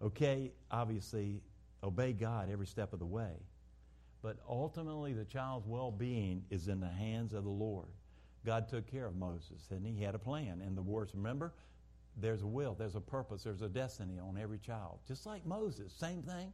Okay, 0.00 0.52
obviously, 0.70 1.40
obey 1.82 2.12
God 2.12 2.50
every 2.50 2.66
step 2.66 2.92
of 2.92 2.98
the 2.98 3.06
way. 3.06 3.32
But 4.22 4.36
ultimately, 4.48 5.12
the 5.12 5.24
child's 5.24 5.66
well 5.66 5.90
being 5.90 6.44
is 6.50 6.68
in 6.68 6.80
the 6.80 6.88
hands 6.88 7.32
of 7.32 7.44
the 7.44 7.50
Lord. 7.50 7.88
God 8.44 8.68
took 8.68 8.90
care 8.90 9.06
of 9.06 9.16
Moses, 9.16 9.68
and 9.70 9.86
he 9.86 10.02
had 10.02 10.14
a 10.14 10.18
plan. 10.18 10.62
And 10.64 10.76
the 10.76 10.82
words, 10.82 11.14
remember, 11.14 11.52
there's 12.16 12.42
a 12.42 12.46
will, 12.46 12.74
there's 12.74 12.94
a 12.94 13.00
purpose, 13.00 13.42
there's 13.42 13.62
a 13.62 13.68
destiny 13.68 14.18
on 14.18 14.36
every 14.36 14.58
child. 14.58 14.98
Just 15.06 15.26
like 15.26 15.46
Moses, 15.46 15.92
same 15.92 16.22
thing. 16.22 16.52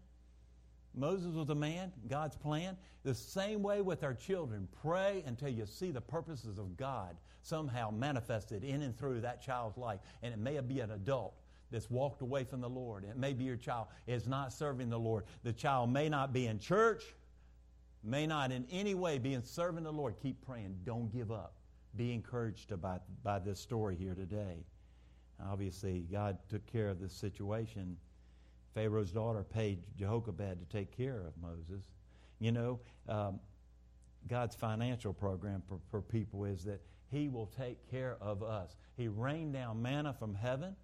Moses 0.94 1.34
was 1.34 1.48
a 1.50 1.54
man, 1.54 1.92
God's 2.08 2.36
plan. 2.36 2.76
The 3.04 3.14
same 3.14 3.62
way 3.62 3.80
with 3.80 4.02
our 4.02 4.14
children. 4.14 4.68
Pray 4.82 5.22
until 5.26 5.48
you 5.48 5.66
see 5.66 5.90
the 5.90 6.00
purposes 6.00 6.58
of 6.58 6.76
God 6.76 7.16
somehow 7.42 7.90
manifested 7.90 8.64
in 8.64 8.82
and 8.82 8.96
through 8.96 9.20
that 9.20 9.42
child's 9.42 9.78
life. 9.78 10.00
And 10.22 10.32
it 10.32 10.38
may 10.38 10.58
be 10.60 10.80
an 10.80 10.90
adult 10.90 11.34
that's 11.70 11.90
walked 11.90 12.22
away 12.22 12.44
from 12.44 12.60
the 12.60 12.68
Lord. 12.68 13.04
It 13.04 13.16
may 13.16 13.32
be 13.32 13.44
your 13.44 13.56
child 13.56 13.88
is 14.06 14.26
not 14.26 14.52
serving 14.52 14.90
the 14.90 14.98
Lord. 14.98 15.24
The 15.42 15.52
child 15.52 15.90
may 15.90 16.08
not 16.08 16.32
be 16.32 16.46
in 16.46 16.58
church, 16.58 17.04
may 18.02 18.26
not 18.26 18.52
in 18.52 18.66
any 18.70 18.94
way 18.94 19.18
be 19.18 19.34
in 19.34 19.42
serving 19.42 19.84
the 19.84 19.92
Lord. 19.92 20.16
Keep 20.22 20.44
praying. 20.44 20.76
Don't 20.84 21.12
give 21.12 21.30
up. 21.30 21.54
Be 21.96 22.12
encouraged 22.12 22.72
about, 22.72 23.02
by 23.22 23.38
this 23.38 23.60
story 23.60 23.96
here 23.96 24.14
today. 24.14 24.64
Obviously, 25.46 26.06
God 26.10 26.38
took 26.48 26.66
care 26.66 26.88
of 26.88 27.00
this 27.00 27.12
situation 27.12 27.96
Pharaoh's 28.74 29.10
daughter 29.10 29.44
paid 29.44 29.82
Jochebed 29.96 30.60
to 30.60 30.66
take 30.70 30.96
care 30.96 31.20
of 31.26 31.32
Moses. 31.40 31.84
You 32.38 32.52
know, 32.52 32.80
um, 33.08 33.40
God's 34.28 34.54
financial 34.54 35.12
program 35.12 35.62
for, 35.68 35.78
for 35.90 36.02
people 36.02 36.44
is 36.44 36.64
that 36.64 36.80
He 37.10 37.28
will 37.28 37.46
take 37.46 37.90
care 37.90 38.16
of 38.20 38.42
us. 38.42 38.76
He 38.96 39.08
rained 39.08 39.54
down 39.54 39.80
manna 39.80 40.12
from 40.12 40.34
heaven. 40.34 40.76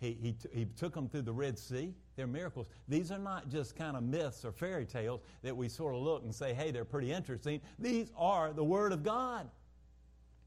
He, 0.00 0.18
he, 0.20 0.32
t- 0.32 0.48
he 0.52 0.64
took 0.64 0.94
them 0.94 1.08
through 1.08 1.22
the 1.22 1.32
Red 1.32 1.58
Sea. 1.58 1.94
They're 2.16 2.26
miracles. 2.26 2.66
These 2.88 3.10
are 3.10 3.18
not 3.18 3.48
just 3.48 3.76
kind 3.76 3.96
of 3.96 4.02
myths 4.02 4.44
or 4.44 4.52
fairy 4.52 4.84
tales 4.84 5.20
that 5.42 5.56
we 5.56 5.68
sort 5.68 5.94
of 5.94 6.02
look 6.02 6.24
and 6.24 6.34
say, 6.34 6.52
hey, 6.52 6.70
they're 6.70 6.84
pretty 6.84 7.12
interesting. 7.12 7.60
These 7.78 8.10
are 8.16 8.52
the 8.52 8.64
Word 8.64 8.92
of 8.92 9.02
God. 9.02 9.48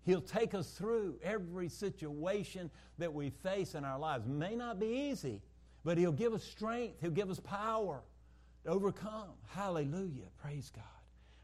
He'll 0.06 0.22
take 0.22 0.54
us 0.54 0.72
through 0.72 1.18
every 1.22 1.68
situation 1.68 2.72
that 2.98 3.14
we 3.14 3.30
face 3.30 3.76
in 3.76 3.84
our 3.84 4.00
lives. 4.00 4.26
May 4.26 4.56
not 4.56 4.80
be 4.80 5.10
easy, 5.12 5.42
but 5.88 5.98
He'll 5.98 6.12
give 6.12 6.34
us 6.34 6.44
strength, 6.44 6.98
He'll 7.00 7.12
give 7.12 7.30
us 7.30 7.40
power 7.40 8.02
to 8.66 8.70
overcome. 8.70 9.30
Hallelujah. 9.48 10.26
Praise 10.38 10.70
God. 10.76 10.84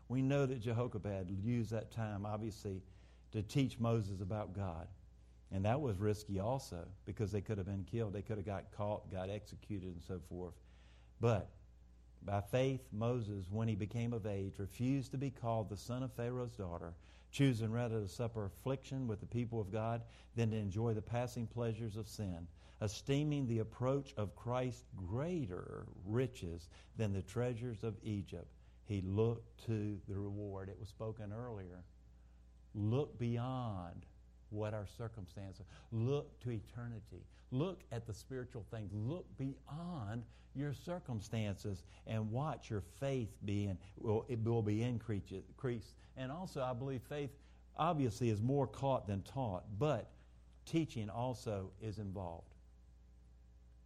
We 0.09 0.21
know 0.21 0.45
that 0.45 0.59
Jochebed 0.59 1.29
used 1.41 1.71
that 1.71 1.91
time, 1.91 2.25
obviously, 2.25 2.81
to 3.31 3.41
teach 3.41 3.79
Moses 3.79 4.19
about 4.19 4.53
God. 4.53 4.89
And 5.53 5.63
that 5.63 5.79
was 5.79 5.97
risky 5.97 6.41
also 6.41 6.85
because 7.05 7.31
they 7.31 7.39
could 7.39 7.57
have 7.57 7.67
been 7.67 7.85
killed. 7.89 8.11
They 8.11 8.21
could 8.21 8.35
have 8.35 8.45
got 8.45 8.65
caught, 8.75 9.09
got 9.09 9.29
executed, 9.29 9.93
and 9.93 10.03
so 10.05 10.19
forth. 10.27 10.55
But 11.21 11.47
by 12.25 12.41
faith, 12.41 12.81
Moses, 12.91 13.45
when 13.49 13.69
he 13.69 13.75
became 13.75 14.11
of 14.11 14.25
age, 14.25 14.55
refused 14.57 15.11
to 15.11 15.17
be 15.17 15.29
called 15.29 15.69
the 15.69 15.77
son 15.77 16.03
of 16.03 16.11
Pharaoh's 16.11 16.57
daughter, 16.57 16.95
choosing 17.31 17.71
rather 17.71 18.01
to 18.01 18.09
suffer 18.09 18.43
affliction 18.43 19.07
with 19.07 19.21
the 19.21 19.25
people 19.25 19.61
of 19.61 19.71
God 19.71 20.01
than 20.35 20.51
to 20.51 20.57
enjoy 20.57 20.93
the 20.93 21.01
passing 21.01 21.47
pleasures 21.47 21.95
of 21.95 22.09
sin, 22.09 22.45
esteeming 22.81 23.47
the 23.47 23.59
approach 23.59 24.13
of 24.17 24.35
Christ 24.35 24.85
greater 24.95 25.85
riches 26.05 26.69
than 26.97 27.13
the 27.13 27.21
treasures 27.21 27.83
of 27.83 27.95
Egypt. 28.03 28.47
He 28.85 29.01
looked 29.01 29.65
to 29.65 29.99
the 30.07 30.17
reward. 30.17 30.69
It 30.69 30.79
was 30.79 30.89
spoken 30.89 31.31
earlier. 31.33 31.83
Look 32.75 33.17
beyond 33.19 34.05
what 34.49 34.73
our 34.73 34.87
circumstances. 34.97 35.65
Look 35.91 36.39
to 36.41 36.51
eternity. 36.51 37.25
Look 37.51 37.81
at 37.91 38.05
the 38.05 38.13
spiritual 38.13 38.65
things. 38.71 38.91
Look 38.93 39.25
beyond 39.37 40.23
your 40.55 40.73
circumstances 40.73 41.83
and 42.05 42.31
watch 42.31 42.69
your 42.69 42.83
faith 42.99 43.29
being 43.45 43.77
it 44.27 44.43
will 44.43 44.61
be 44.61 44.83
increased. 44.83 45.95
And 46.17 46.31
also, 46.31 46.61
I 46.61 46.73
believe 46.73 47.01
faith 47.07 47.31
obviously 47.77 48.29
is 48.29 48.41
more 48.41 48.67
caught 48.67 49.07
than 49.07 49.21
taught, 49.23 49.63
but 49.79 50.11
teaching 50.65 51.09
also 51.09 51.71
is 51.81 51.97
involved. 51.97 52.52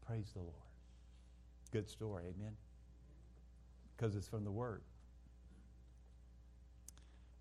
Praise 0.08 0.32
the 0.34 0.40
Lord. 0.40 0.54
Good 1.72 1.90
story, 1.90 2.24
amen. 2.24 2.54
Because 3.96 4.16
it's 4.16 4.28
from 4.28 4.46
the 4.46 4.52
Word. 4.52 4.82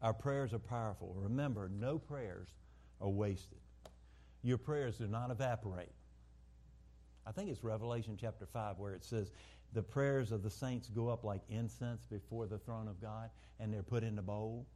Our 0.02 0.12
prayers 0.12 0.52
are 0.52 0.58
powerful. 0.58 1.14
Remember, 1.16 1.70
no 1.72 1.98
prayers 1.98 2.48
are 3.00 3.08
wasted. 3.08 3.58
Your 4.42 4.58
prayers 4.58 4.98
do 4.98 5.06
not 5.06 5.30
evaporate. 5.30 5.92
I 7.24 7.32
think 7.32 7.50
it's 7.50 7.62
Revelation 7.62 8.16
chapter 8.20 8.46
5 8.46 8.78
where 8.78 8.94
it 8.94 9.04
says, 9.04 9.30
the 9.72 9.82
prayers 9.82 10.32
of 10.32 10.42
the 10.42 10.50
saints 10.50 10.88
go 10.88 11.08
up 11.08 11.22
like 11.22 11.42
incense 11.48 12.04
before 12.06 12.46
the 12.46 12.58
throne 12.58 12.88
of 12.88 13.00
God, 13.00 13.30
and 13.60 13.72
they're 13.72 13.82
put 13.82 14.02
in 14.02 14.16
the 14.16 14.22
bowl. 14.22 14.66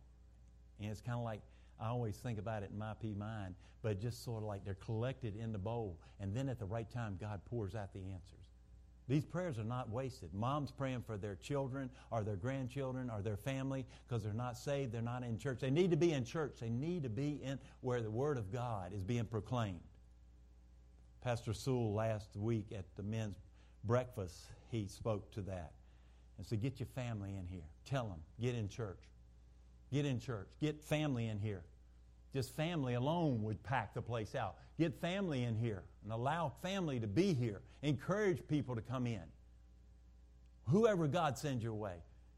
And 0.80 0.90
it's 0.90 1.00
kind 1.00 1.18
of 1.18 1.24
like, 1.24 1.40
I 1.80 1.88
always 1.88 2.16
think 2.16 2.38
about 2.38 2.62
it 2.62 2.70
in 2.72 2.78
my 2.78 2.94
P 3.00 3.14
mind, 3.14 3.54
but 3.82 4.00
just 4.00 4.22
sort 4.22 4.42
of 4.42 4.48
like 4.48 4.64
they're 4.64 4.74
collected 4.74 5.36
in 5.36 5.52
the 5.52 5.58
bowl, 5.58 5.98
and 6.20 6.34
then 6.34 6.48
at 6.48 6.58
the 6.58 6.66
right 6.66 6.90
time, 6.90 7.16
God 7.20 7.40
pours 7.46 7.74
out 7.74 7.92
the 7.92 8.00
answers. 8.00 8.40
These 9.08 9.24
prayers 9.24 9.58
are 9.58 9.64
not 9.64 9.90
wasted. 9.90 10.32
Mom's 10.32 10.70
praying 10.70 11.02
for 11.02 11.16
their 11.16 11.34
children 11.34 11.90
or 12.12 12.22
their 12.22 12.36
grandchildren 12.36 13.10
or 13.10 13.22
their 13.22 13.36
family 13.36 13.84
because 14.06 14.22
they're 14.22 14.32
not 14.32 14.56
saved, 14.56 14.92
they're 14.92 15.02
not 15.02 15.24
in 15.24 15.36
church. 15.36 15.58
They 15.58 15.70
need 15.70 15.90
to 15.90 15.96
be 15.96 16.12
in 16.12 16.24
church. 16.24 16.58
They 16.60 16.68
need 16.68 17.02
to 17.02 17.08
be 17.08 17.40
in 17.42 17.58
where 17.80 18.02
the 18.02 18.10
Word 18.10 18.38
of 18.38 18.52
God 18.52 18.92
is 18.92 19.02
being 19.02 19.24
proclaimed. 19.24 19.80
Pastor 21.22 21.52
Sewell 21.52 21.92
last 21.92 22.36
week 22.36 22.66
at 22.76 22.84
the 22.96 23.02
men's 23.02 23.36
breakfast, 23.82 24.46
he 24.70 24.86
spoke 24.86 25.32
to 25.32 25.40
that. 25.42 25.72
And 26.38 26.46
said, 26.46 26.62
Get 26.62 26.78
your 26.78 26.86
family 26.94 27.36
in 27.36 27.46
here. 27.46 27.66
Tell 27.84 28.06
them, 28.06 28.20
get 28.40 28.54
in 28.54 28.68
church. 28.68 29.00
Get 29.92 30.06
in 30.06 30.20
church. 30.20 30.48
Get 30.60 30.84
family 30.84 31.26
in 31.26 31.40
here. 31.40 31.64
Just 32.32 32.54
family 32.56 32.94
alone 32.94 33.42
would 33.42 33.62
pack 33.62 33.94
the 33.94 34.02
place 34.02 34.34
out. 34.34 34.56
Get 34.78 35.00
family 35.00 35.42
in 35.42 35.56
here 35.56 35.82
and 36.04 36.12
allow 36.12 36.52
family 36.62 37.00
to 37.00 37.06
be 37.06 37.34
here. 37.34 37.60
Encourage 37.82 38.46
people 38.46 38.74
to 38.76 38.80
come 38.80 39.06
in. 39.06 39.22
Whoever 40.68 41.08
God 41.08 41.36
sends 41.36 41.64
your 41.64 41.74
way, 41.74 41.96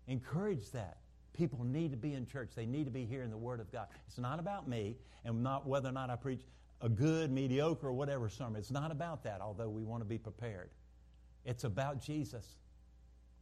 encourage 0.08 0.70
that. 0.70 0.98
People 1.34 1.64
need 1.64 1.90
to 1.92 1.96
be 1.96 2.14
in 2.14 2.26
church. 2.26 2.50
They 2.54 2.66
need 2.66 2.84
to 2.84 2.90
be 2.90 3.04
hearing 3.04 3.30
the 3.30 3.36
Word 3.36 3.60
of 3.60 3.70
God. 3.72 3.86
It's 4.06 4.18
not 4.18 4.38
about 4.38 4.68
me 4.68 4.96
and 5.24 5.42
not 5.42 5.66
whether 5.66 5.88
or 5.88 5.92
not 5.92 6.10
I 6.10 6.16
preach 6.16 6.42
a 6.80 6.88
good, 6.88 7.30
mediocre, 7.30 7.88
or 7.88 7.92
whatever 7.92 8.28
sermon. 8.28 8.56
It's 8.56 8.70
not 8.70 8.90
about 8.90 9.22
that, 9.24 9.40
although 9.40 9.68
we 9.68 9.82
want 9.82 10.02
to 10.02 10.08
be 10.08 10.18
prepared. 10.18 10.70
It's 11.44 11.64
about 11.64 12.02
Jesus. 12.02 12.56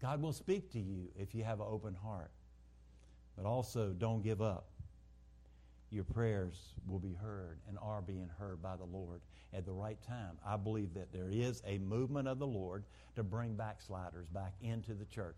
God 0.00 0.20
will 0.20 0.32
speak 0.32 0.70
to 0.72 0.80
you 0.80 1.08
if 1.18 1.34
you 1.34 1.42
have 1.42 1.60
an 1.60 1.66
open 1.68 1.94
heart. 1.94 2.30
But 3.36 3.46
also, 3.46 3.90
don't 3.90 4.22
give 4.22 4.42
up 4.42 4.69
your 5.90 6.04
prayers 6.04 6.54
will 6.86 6.98
be 6.98 7.14
heard 7.14 7.58
and 7.68 7.76
are 7.82 8.00
being 8.00 8.30
heard 8.38 8.62
by 8.62 8.76
the 8.76 8.84
Lord 8.84 9.20
at 9.52 9.66
the 9.66 9.72
right 9.72 9.98
time. 10.06 10.38
I 10.46 10.56
believe 10.56 10.94
that 10.94 11.12
there 11.12 11.28
is 11.30 11.62
a 11.66 11.78
movement 11.78 12.28
of 12.28 12.38
the 12.38 12.46
Lord 12.46 12.84
to 13.16 13.22
bring 13.24 13.54
backsliders 13.54 14.28
back 14.28 14.54
into 14.62 14.94
the 14.94 15.04
church. 15.06 15.36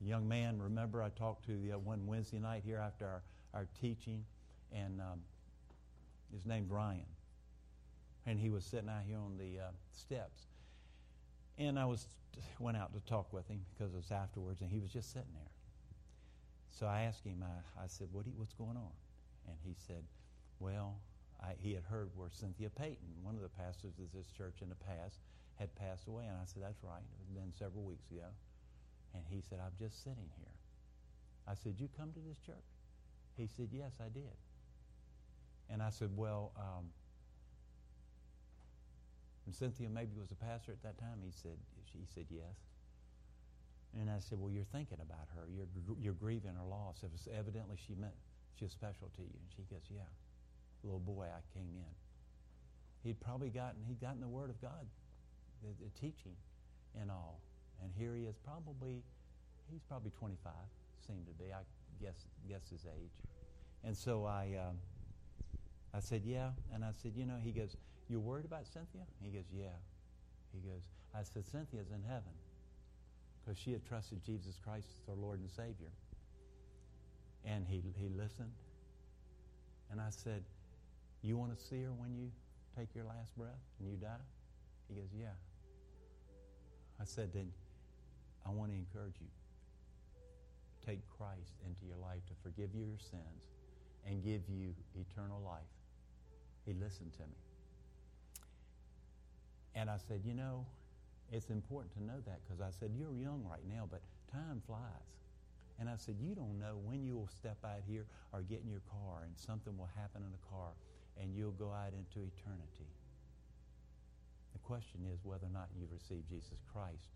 young 0.00 0.28
man, 0.28 0.60
remember 0.60 1.02
I 1.02 1.08
talked 1.08 1.46
to 1.46 1.56
the 1.56 1.72
uh, 1.72 1.78
one 1.78 2.06
Wednesday 2.06 2.38
night 2.38 2.62
here 2.64 2.78
after 2.78 3.06
our, 3.06 3.22
our 3.54 3.66
teaching, 3.80 4.24
and 4.72 5.00
um, 5.00 5.20
his 6.32 6.44
name's 6.44 6.70
Ryan. 6.70 7.06
And 8.26 8.38
he 8.38 8.50
was 8.50 8.64
sitting 8.64 8.90
out 8.90 9.02
here 9.06 9.18
on 9.18 9.38
the 9.38 9.58
uh, 9.58 9.70
steps. 9.92 10.42
And 11.56 11.78
I 11.78 11.86
was 11.86 12.06
went 12.60 12.76
out 12.76 12.94
to 12.94 13.00
talk 13.00 13.32
with 13.32 13.48
him 13.48 13.60
because 13.72 13.92
it 13.92 13.96
was 13.96 14.12
afterwards, 14.12 14.60
and 14.60 14.70
he 14.70 14.78
was 14.78 14.92
just 14.92 15.12
sitting 15.12 15.32
there. 15.34 15.50
So 16.70 16.86
I 16.86 17.02
asked 17.02 17.24
him, 17.24 17.42
I, 17.42 17.84
I 17.84 17.86
said, 17.86 18.08
what 18.12 18.26
you, 18.26 18.32
what's 18.36 18.54
going 18.54 18.76
on? 18.76 18.94
And 19.48 19.56
he 19.64 19.74
said, 19.86 20.02
well, 20.60 20.96
I, 21.42 21.54
he 21.58 21.72
had 21.72 21.84
heard 21.84 22.10
where 22.14 22.28
Cynthia 22.30 22.70
Payton, 22.70 23.22
one 23.22 23.34
of 23.34 23.42
the 23.42 23.48
pastors 23.48 23.94
of 23.98 24.10
this 24.14 24.26
church 24.36 24.62
in 24.62 24.68
the 24.68 24.78
past, 24.86 25.18
had 25.58 25.74
passed 25.74 26.06
away. 26.06 26.24
And 26.26 26.36
I 26.36 26.44
said, 26.44 26.62
that's 26.62 26.82
right. 26.82 27.02
It 27.02 27.34
had 27.34 27.34
been 27.34 27.52
several 27.58 27.84
weeks 27.84 28.10
ago. 28.10 28.30
And 29.14 29.22
he 29.28 29.40
said, 29.40 29.58
I'm 29.64 29.74
just 29.78 30.04
sitting 30.04 30.30
here. 30.36 30.54
I 31.46 31.54
said, 31.54 31.74
you 31.78 31.88
come 31.96 32.12
to 32.12 32.20
this 32.20 32.38
church? 32.44 32.68
He 33.36 33.48
said, 33.56 33.68
yes, 33.72 33.92
I 34.00 34.08
did. 34.12 34.36
And 35.70 35.82
I 35.82 35.90
said, 35.90 36.10
well, 36.16 36.52
um, 36.58 36.90
Cynthia 39.50 39.88
maybe 39.88 40.12
was 40.18 40.30
a 40.30 40.34
pastor 40.34 40.72
at 40.72 40.82
that 40.82 40.98
time. 40.98 41.18
He 41.24 41.32
said, 41.32 41.56
he 41.92 42.04
said 42.14 42.26
yes. 42.30 42.54
And 43.96 44.10
I 44.10 44.20
said, 44.20 44.38
well, 44.38 44.50
you're 44.52 44.68
thinking 44.68 44.98
about 45.00 45.32
her. 45.34 45.48
You're, 45.48 45.66
you're 45.98 46.18
grieving 46.18 46.52
her 46.52 46.66
loss. 46.68 47.00
It 47.02 47.10
was 47.10 47.26
evidently 47.32 47.76
she 47.80 47.94
meant 47.94 48.12
she 48.58 48.64
was 48.64 48.72
special 48.72 49.08
to 49.16 49.22
you. 49.22 49.32
And 49.32 49.48
she 49.56 49.62
goes, 49.72 49.82
yeah. 49.88 50.08
Little 50.84 51.00
boy, 51.00 51.26
I 51.26 51.40
came 51.56 51.72
in. 51.74 51.94
He'd 53.02 53.20
probably 53.20 53.48
gotten, 53.48 53.80
he'd 53.88 54.00
gotten 54.00 54.20
the 54.20 54.28
word 54.28 54.50
of 54.50 54.60
God, 54.60 54.86
the, 55.62 55.70
the 55.82 55.90
teaching 55.98 56.36
and 57.00 57.10
all. 57.10 57.40
And 57.82 57.90
here 57.96 58.14
he 58.14 58.24
is 58.24 58.36
probably, 58.36 59.02
he's 59.70 59.82
probably 59.88 60.10
25, 60.10 60.52
seemed 61.06 61.26
to 61.26 61.32
be. 61.32 61.52
I 61.52 61.62
guess, 62.02 62.26
guess 62.48 62.68
his 62.70 62.84
age. 62.86 63.16
And 63.84 63.96
so 63.96 64.24
I, 64.24 64.54
um, 64.58 64.76
I 65.94 66.00
said, 66.00 66.22
yeah. 66.24 66.50
And 66.74 66.84
I 66.84 66.90
said, 67.02 67.12
you 67.16 67.24
know, 67.24 67.38
he 67.42 67.52
goes, 67.52 67.76
you're 68.08 68.20
worried 68.20 68.44
about 68.44 68.66
Cynthia? 68.66 69.02
He 69.22 69.30
goes, 69.30 69.46
yeah. 69.52 69.74
He 70.52 70.60
goes, 70.60 70.82
I 71.14 71.22
said, 71.22 71.46
Cynthia's 71.46 71.90
in 71.90 72.02
heaven 72.06 72.34
because 73.48 73.62
she 73.62 73.72
had 73.72 73.82
trusted 73.88 74.22
Jesus 74.26 74.60
Christ 74.62 74.88
as 74.92 75.08
her 75.08 75.14
Lord 75.18 75.40
and 75.40 75.50
Savior. 75.50 75.88
And 77.46 77.64
he, 77.66 77.82
he 77.96 78.10
listened. 78.10 78.52
And 79.90 80.02
I 80.02 80.10
said, 80.10 80.42
You 81.22 81.38
want 81.38 81.56
to 81.56 81.64
see 81.64 81.82
her 81.82 81.92
when 81.96 82.14
you 82.14 82.30
take 82.76 82.94
your 82.94 83.04
last 83.04 83.34
breath 83.38 83.62
and 83.80 83.88
you 83.88 83.96
die? 83.96 84.20
He 84.88 84.96
goes, 84.96 85.08
Yeah. 85.18 85.32
I 87.00 87.04
said, 87.04 87.32
Then 87.32 87.50
I 88.46 88.50
want 88.50 88.70
to 88.70 88.76
encourage 88.76 89.16
you. 89.18 89.28
Take 90.84 91.00
Christ 91.16 91.56
into 91.64 91.86
your 91.86 91.96
life 92.02 92.20
to 92.26 92.34
forgive 92.42 92.74
you 92.74 92.84
your 92.84 93.00
sins 93.00 93.48
and 94.06 94.22
give 94.22 94.42
you 94.50 94.74
eternal 94.94 95.40
life. 95.42 95.72
He 96.66 96.74
listened 96.74 97.14
to 97.14 97.22
me. 97.22 97.38
And 99.74 99.88
I 99.88 99.96
said, 100.06 100.20
You 100.22 100.34
know, 100.34 100.66
it's 101.32 101.50
important 101.50 101.92
to 101.94 102.02
know 102.02 102.20
that 102.26 102.40
because 102.44 102.60
I 102.60 102.70
said, 102.70 102.90
You're 102.96 103.14
young 103.14 103.44
right 103.48 103.64
now, 103.68 103.88
but 103.88 104.00
time 104.32 104.62
flies. 104.66 105.08
And 105.78 105.88
I 105.88 105.96
said, 105.96 106.16
You 106.18 106.34
don't 106.34 106.58
know 106.58 106.80
when 106.84 107.04
you 107.04 107.16
will 107.16 107.28
step 107.28 107.58
out 107.64 107.82
here 107.86 108.06
or 108.32 108.42
get 108.42 108.62
in 108.64 108.70
your 108.70 108.84
car 108.88 109.24
and 109.24 109.32
something 109.36 109.76
will 109.76 109.90
happen 109.96 110.22
in 110.24 110.32
the 110.32 110.44
car 110.50 110.72
and 111.20 111.34
you'll 111.34 111.56
go 111.58 111.70
out 111.70 111.92
into 111.92 112.26
eternity. 112.26 112.88
The 114.52 114.62
question 114.64 115.04
is 115.12 115.20
whether 115.22 115.46
or 115.46 115.52
not 115.52 115.68
you've 115.76 115.92
received 115.92 116.28
Jesus 116.28 116.58
Christ 116.72 117.12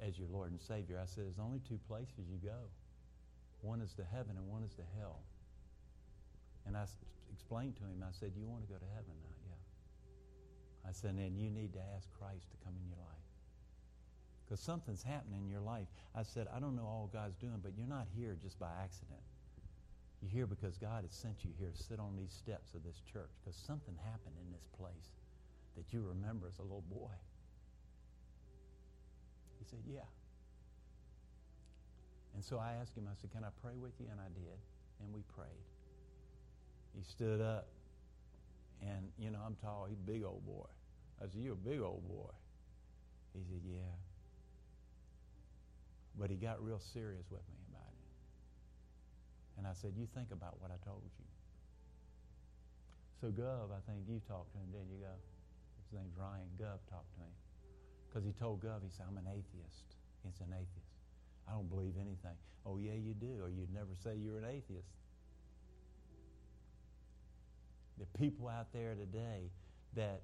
as 0.00 0.18
your 0.18 0.28
Lord 0.28 0.50
and 0.50 0.60
Savior. 0.60 0.98
I 1.00 1.06
said, 1.06 1.24
There's 1.24 1.42
only 1.42 1.60
two 1.68 1.78
places 1.86 2.26
you 2.30 2.38
go 2.42 2.70
one 3.60 3.80
is 3.80 3.92
to 3.94 4.04
heaven 4.04 4.36
and 4.36 4.46
one 4.46 4.62
is 4.62 4.74
to 4.74 4.86
hell. 4.98 5.18
And 6.66 6.76
I 6.76 6.84
explained 7.32 7.76
to 7.76 7.82
him, 7.82 8.04
I 8.06 8.12
said, 8.12 8.32
You 8.36 8.46
want 8.46 8.62
to 8.66 8.70
go 8.70 8.78
to 8.78 8.90
heaven? 8.94 9.14
I 10.88 10.92
said, 10.92 11.14
And 11.16 11.38
you 11.38 11.50
need 11.50 11.74
to 11.74 11.80
ask 11.96 12.08
Christ 12.18 12.50
to 12.50 12.56
come 12.64 12.74
in 12.80 12.88
your 12.88 12.98
life 12.98 13.26
because 14.46 14.60
something's 14.60 15.02
happening 15.02 15.42
in 15.44 15.50
your 15.50 15.60
life. 15.60 15.86
I 16.14 16.22
said, 16.24 16.48
I 16.54 16.60
don't 16.60 16.76
know 16.76 16.86
all 16.86 17.10
God's 17.12 17.36
doing, 17.36 17.60
but 17.62 17.72
you're 17.76 17.88
not 17.88 18.06
here 18.16 18.36
just 18.42 18.58
by 18.58 18.70
accident. 18.82 19.20
You're 20.22 20.32
here 20.32 20.46
because 20.46 20.78
God 20.78 21.04
has 21.04 21.12
sent 21.12 21.44
you 21.44 21.50
here 21.58 21.70
to 21.76 21.82
sit 21.82 22.00
on 22.00 22.16
these 22.16 22.32
steps 22.32 22.74
of 22.74 22.84
this 22.84 23.02
church 23.12 23.30
because 23.40 23.56
something 23.56 23.94
happened 24.04 24.36
in 24.40 24.52
this 24.52 24.66
place 24.78 25.12
that 25.76 25.92
you 25.92 26.02
remember 26.02 26.48
as 26.48 26.58
a 26.58 26.62
little 26.62 26.84
boy. 26.90 27.12
He 29.58 29.66
said, 29.68 29.80
Yeah. 29.86 30.08
And 32.34 32.44
so 32.44 32.58
I 32.58 32.74
asked 32.80 32.96
him, 32.96 33.08
I 33.10 33.14
said, 33.20 33.32
Can 33.32 33.44
I 33.44 33.50
pray 33.62 33.76
with 33.76 33.92
you? 34.00 34.06
And 34.10 34.20
I 34.20 34.28
did. 34.34 34.58
And 35.02 35.12
we 35.14 35.22
prayed. 35.36 35.66
He 36.96 37.04
stood 37.04 37.40
up 37.40 37.68
And, 38.82 39.08
you 39.18 39.30
know, 39.30 39.40
I'm 39.44 39.56
tall. 39.62 39.86
He's 39.88 39.98
a 39.98 40.10
big 40.10 40.24
old 40.24 40.46
boy. 40.46 40.66
I 41.20 41.26
said, 41.26 41.40
You're 41.42 41.54
a 41.54 41.56
big 41.56 41.80
old 41.80 42.06
boy. 42.08 42.30
He 43.34 43.42
said, 43.44 43.62
Yeah. 43.64 43.94
But 46.18 46.30
he 46.30 46.36
got 46.36 46.62
real 46.62 46.80
serious 46.80 47.26
with 47.30 47.42
me 47.50 47.58
about 47.70 47.92
it. 47.92 48.08
And 49.58 49.66
I 49.66 49.72
said, 49.74 49.92
You 49.96 50.06
think 50.14 50.30
about 50.30 50.60
what 50.60 50.70
I 50.70 50.78
told 50.86 51.02
you. 51.04 51.26
So 53.20 53.34
Gov, 53.34 53.74
I 53.74 53.82
think 53.90 54.06
you 54.06 54.22
talked 54.30 54.54
to 54.54 54.58
him, 54.58 54.70
didn't 54.70 54.94
you, 54.94 55.02
Gov? 55.02 55.18
His 55.82 55.98
name's 55.98 56.14
Ryan. 56.14 56.46
Gov 56.54 56.78
talked 56.86 57.10
to 57.14 57.20
me. 57.20 57.30
Because 58.06 58.24
he 58.24 58.32
told 58.32 58.62
Gov, 58.62 58.86
he 58.86 58.90
said, 58.94 59.06
I'm 59.10 59.18
an 59.18 59.26
atheist. 59.26 59.98
He's 60.22 60.38
an 60.40 60.54
atheist. 60.54 60.94
I 61.48 61.52
don't 61.52 61.68
believe 61.68 61.94
anything. 61.98 62.38
Oh, 62.64 62.78
yeah, 62.78 62.94
you 62.94 63.14
do, 63.14 63.42
or 63.42 63.48
you'd 63.48 63.72
never 63.74 63.90
say 64.04 64.14
you're 64.14 64.38
an 64.38 64.44
atheist. 64.44 64.94
Are 68.00 68.06
people 68.18 68.46
out 68.46 68.72
there 68.72 68.94
today 68.94 69.50
that 69.96 70.22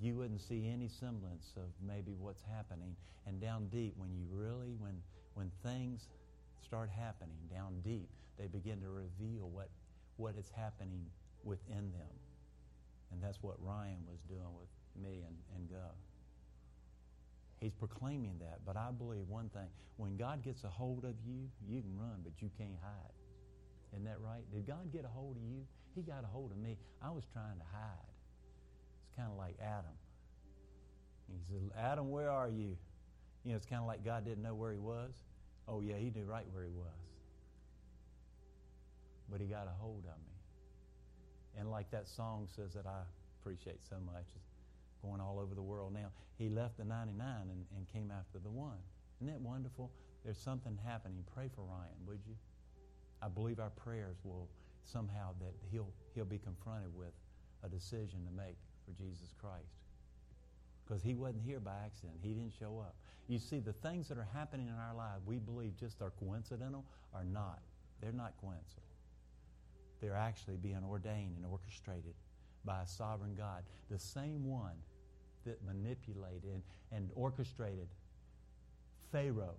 you 0.00 0.14
wouldn't 0.16 0.40
see 0.40 0.70
any 0.72 0.88
semblance 0.88 1.52
of 1.56 1.70
maybe 1.86 2.14
what's 2.18 2.42
happening. 2.54 2.94
And 3.26 3.40
down 3.40 3.68
deep, 3.68 3.94
when 3.96 4.10
you 4.14 4.26
really, 4.30 4.74
when, 4.78 4.94
when 5.34 5.50
things 5.62 6.08
start 6.62 6.90
happening 6.90 7.36
down 7.50 7.80
deep, 7.82 8.08
they 8.38 8.46
begin 8.46 8.80
to 8.80 8.88
reveal 8.88 9.48
what, 9.48 9.68
what 10.16 10.34
is 10.38 10.50
happening 10.54 11.06
within 11.44 11.90
them. 11.92 12.14
And 13.12 13.22
that's 13.22 13.42
what 13.42 13.56
Ryan 13.62 13.98
was 14.08 14.20
doing 14.28 14.52
with 14.58 14.68
me 15.02 15.22
and, 15.26 15.36
and 15.54 15.68
Gov. 15.68 15.94
He's 17.60 17.72
proclaiming 17.72 18.34
that. 18.40 18.60
But 18.66 18.76
I 18.76 18.90
believe 18.90 19.28
one 19.28 19.48
thing 19.48 19.68
when 19.96 20.16
God 20.16 20.42
gets 20.42 20.64
a 20.64 20.68
hold 20.68 21.04
of 21.04 21.14
you, 21.24 21.48
you 21.66 21.80
can 21.80 21.96
run, 21.98 22.20
but 22.22 22.32
you 22.42 22.50
can't 22.58 22.76
hide. 22.82 23.16
Isn't 23.92 24.04
that 24.04 24.20
right? 24.20 24.44
Did 24.52 24.66
God 24.66 24.92
get 24.92 25.04
a 25.04 25.08
hold 25.08 25.36
of 25.36 25.42
you? 25.42 25.64
He 25.94 26.02
got 26.02 26.22
a 26.22 26.26
hold 26.26 26.50
of 26.52 26.58
me. 26.58 26.76
I 27.00 27.10
was 27.10 27.24
trying 27.32 27.56
to 27.56 27.64
hide. 27.72 28.15
Kind 29.16 29.30
of 29.30 29.38
like 29.38 29.56
Adam. 29.62 29.96
He 31.28 31.38
said, 31.48 31.70
Adam, 31.76 32.10
where 32.10 32.30
are 32.30 32.48
you? 32.48 32.76
You 33.44 33.52
know, 33.52 33.56
it's 33.56 33.66
kind 33.66 33.80
of 33.80 33.86
like 33.86 34.04
God 34.04 34.24
didn't 34.24 34.42
know 34.42 34.54
where 34.54 34.72
he 34.72 34.78
was. 34.78 35.12
Oh, 35.68 35.80
yeah, 35.80 35.96
he 35.96 36.10
knew 36.10 36.24
right 36.24 36.44
where 36.52 36.64
he 36.64 36.72
was. 36.72 36.86
But 39.30 39.40
he 39.40 39.46
got 39.46 39.66
a 39.66 39.74
hold 39.80 40.04
of 40.04 40.18
me. 40.20 40.36
And 41.58 41.70
like 41.70 41.90
that 41.90 42.06
song 42.06 42.46
says 42.54 42.74
that 42.74 42.86
I 42.86 43.00
appreciate 43.40 43.80
so 43.88 43.96
much, 44.04 44.26
it's 44.34 45.00
going 45.02 45.20
all 45.20 45.38
over 45.40 45.54
the 45.54 45.62
world 45.62 45.94
now. 45.94 46.10
He 46.38 46.48
left 46.48 46.76
the 46.76 46.84
99 46.84 47.16
and, 47.50 47.64
and 47.76 47.88
came 47.92 48.10
after 48.10 48.38
the 48.38 48.50
one. 48.50 48.78
Isn't 49.20 49.32
that 49.32 49.40
wonderful? 49.40 49.90
There's 50.24 50.38
something 50.38 50.78
happening. 50.84 51.24
Pray 51.34 51.48
for 51.54 51.62
Ryan, 51.62 51.96
would 52.06 52.20
you? 52.26 52.34
I 53.22 53.28
believe 53.28 53.58
our 53.58 53.70
prayers 53.70 54.16
will 54.22 54.48
somehow 54.84 55.34
that 55.40 55.54
he'll, 55.72 55.90
he'll 56.14 56.24
be 56.24 56.38
confronted 56.38 56.94
with 56.94 57.12
a 57.64 57.68
decision 57.68 58.26
to 58.26 58.32
make 58.36 58.56
for 58.86 58.92
Jesus 59.02 59.34
Christ. 59.40 59.74
Because 60.86 61.02
he 61.02 61.14
wasn't 61.14 61.42
here 61.44 61.58
by 61.58 61.74
accident. 61.84 62.18
He 62.22 62.28
didn't 62.28 62.52
show 62.58 62.78
up. 62.78 62.94
You 63.28 63.38
see, 63.38 63.58
the 63.58 63.72
things 63.72 64.08
that 64.08 64.18
are 64.18 64.28
happening 64.32 64.68
in 64.68 64.74
our 64.74 64.94
life 64.94 65.18
we 65.26 65.38
believe 65.38 65.76
just 65.76 66.00
are 66.00 66.12
coincidental 66.20 66.84
are 67.12 67.24
not. 67.24 67.60
They're 68.00 68.12
not 68.12 68.34
coincidental. 68.40 68.82
They're 70.00 70.14
actually 70.14 70.56
being 70.56 70.84
ordained 70.88 71.34
and 71.36 71.46
orchestrated 71.46 72.14
by 72.64 72.82
a 72.82 72.86
sovereign 72.86 73.34
God. 73.36 73.64
The 73.90 73.98
same 73.98 74.46
one 74.46 74.76
that 75.44 75.64
manipulated 75.64 76.62
and, 76.92 77.10
orchestrated 77.14 77.88
Pharaoh 79.10 79.56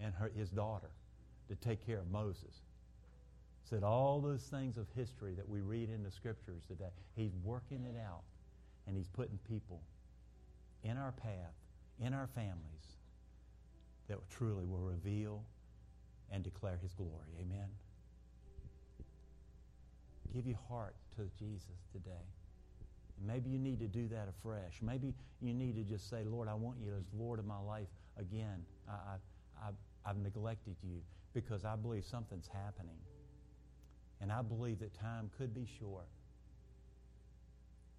and 0.00 0.12
her, 0.14 0.30
his 0.36 0.50
daughter 0.50 0.90
to 1.48 1.54
take 1.56 1.84
care 1.84 1.98
of 1.98 2.10
Moses 2.10 2.62
said 3.64 3.82
all 3.84 4.20
those 4.20 4.42
things 4.42 4.76
of 4.76 4.86
history 4.96 5.32
that 5.34 5.48
we 5.48 5.60
read 5.60 5.90
in 5.90 6.02
the 6.02 6.10
scriptures 6.10 6.62
today, 6.66 6.90
he's 7.14 7.36
working 7.44 7.84
it 7.84 7.96
out 8.04 8.22
and 8.90 8.96
he's 8.96 9.06
putting 9.06 9.38
people 9.48 9.80
in 10.82 10.96
our 10.96 11.12
path, 11.12 11.54
in 12.00 12.12
our 12.12 12.26
families, 12.34 12.96
that 14.08 14.18
truly 14.28 14.64
will 14.64 14.80
reveal 14.80 15.44
and 16.32 16.42
declare 16.42 16.76
his 16.82 16.92
glory. 16.94 17.30
Amen. 17.40 17.68
Give 20.34 20.44
your 20.44 20.58
heart 20.68 20.96
to 21.16 21.22
Jesus 21.38 21.86
today. 21.92 22.26
Maybe 23.24 23.48
you 23.48 23.60
need 23.60 23.78
to 23.78 23.86
do 23.86 24.08
that 24.08 24.26
afresh. 24.28 24.80
Maybe 24.82 25.14
you 25.40 25.54
need 25.54 25.76
to 25.76 25.84
just 25.84 26.10
say, 26.10 26.24
Lord, 26.24 26.48
I 26.48 26.54
want 26.54 26.78
you 26.84 26.92
as 26.98 27.04
Lord 27.16 27.38
of 27.38 27.46
my 27.46 27.60
life 27.60 27.88
again. 28.18 28.64
I, 28.88 28.92
I, 28.92 29.68
I've, 29.68 29.74
I've 30.04 30.16
neglected 30.16 30.74
you 30.82 31.00
because 31.32 31.64
I 31.64 31.76
believe 31.76 32.04
something's 32.04 32.48
happening. 32.48 32.98
And 34.20 34.32
I 34.32 34.42
believe 34.42 34.80
that 34.80 34.94
time 34.94 35.30
could 35.38 35.54
be 35.54 35.68
short. 35.78 36.06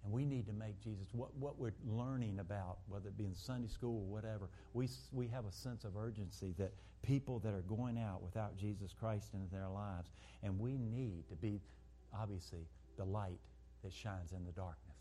And 0.04 0.12
we 0.12 0.24
need 0.24 0.46
to 0.46 0.52
make 0.52 0.80
Jesus, 0.82 1.06
what, 1.12 1.34
what 1.36 1.58
we're 1.58 1.74
learning 1.86 2.40
about, 2.40 2.78
whether 2.88 3.08
it 3.08 3.16
be 3.16 3.24
in 3.24 3.34
Sunday 3.34 3.68
school 3.68 3.98
or 4.00 4.12
whatever, 4.12 4.48
we, 4.74 4.88
we 5.12 5.28
have 5.28 5.44
a 5.46 5.52
sense 5.52 5.84
of 5.84 5.96
urgency 5.96 6.54
that 6.58 6.72
people 7.02 7.38
that 7.40 7.54
are 7.54 7.62
going 7.62 7.98
out 7.98 8.22
without 8.22 8.56
Jesus 8.56 8.92
Christ 8.98 9.34
into 9.34 9.54
their 9.54 9.68
lives, 9.68 10.10
and 10.42 10.58
we 10.58 10.76
need 10.76 11.28
to 11.28 11.36
be, 11.36 11.60
obviously, 12.12 12.66
the 12.96 13.04
light 13.04 13.38
that 13.84 13.92
shines 13.92 14.32
in 14.32 14.44
the 14.44 14.52
darkness. 14.52 14.96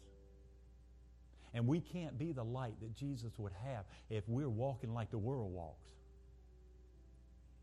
And 1.53 1.67
we 1.67 1.81
can't 1.81 2.17
be 2.17 2.31
the 2.31 2.43
light 2.43 2.79
that 2.81 2.95
Jesus 2.95 3.37
would 3.37 3.51
have 3.65 3.85
if 4.09 4.23
we're 4.27 4.49
walking 4.49 4.93
like 4.93 5.11
the 5.11 5.17
world 5.17 5.51
walks. 5.51 5.89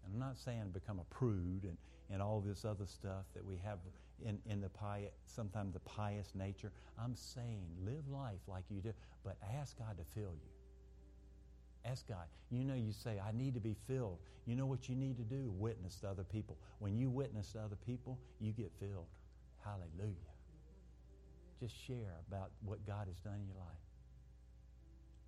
And 0.04 0.14
I'm 0.14 0.20
not 0.20 0.38
saying 0.38 0.70
become 0.72 0.98
a 0.98 1.14
prude 1.14 1.64
and, 1.64 1.76
and 2.10 2.20
all 2.20 2.40
this 2.40 2.64
other 2.64 2.86
stuff 2.86 3.24
that 3.34 3.44
we 3.44 3.58
have 3.64 3.78
in, 4.24 4.38
in 4.46 4.60
the 4.60 4.68
pious, 4.68 5.10
sometimes 5.26 5.74
the 5.74 5.80
pious 5.80 6.32
nature. 6.34 6.72
I'm 6.98 7.14
saying 7.14 7.64
live 7.84 8.08
life 8.08 8.40
like 8.46 8.64
you 8.68 8.80
do, 8.80 8.92
but 9.24 9.36
ask 9.60 9.78
God 9.78 9.96
to 9.98 10.04
fill 10.14 10.32
you. 10.34 10.50
Ask 11.84 12.08
God. 12.08 12.26
You 12.50 12.64
know, 12.64 12.74
you 12.74 12.92
say, 12.92 13.20
I 13.24 13.32
need 13.32 13.54
to 13.54 13.60
be 13.60 13.76
filled. 13.86 14.18
You 14.46 14.56
know 14.56 14.66
what 14.66 14.88
you 14.88 14.94
need 14.96 15.16
to 15.18 15.22
do? 15.22 15.52
Witness 15.56 15.96
to 16.00 16.08
other 16.08 16.24
people. 16.24 16.56
When 16.78 16.98
you 16.98 17.10
witness 17.10 17.52
to 17.52 17.60
other 17.60 17.76
people, 17.76 18.18
you 18.40 18.52
get 18.52 18.72
filled. 18.80 19.06
Hallelujah. 19.64 20.14
Just 21.60 21.74
share 21.86 22.14
about 22.28 22.50
what 22.64 22.84
God 22.86 23.06
has 23.08 23.18
done 23.20 23.34
in 23.34 23.46
your 23.46 23.56
life. 23.56 23.68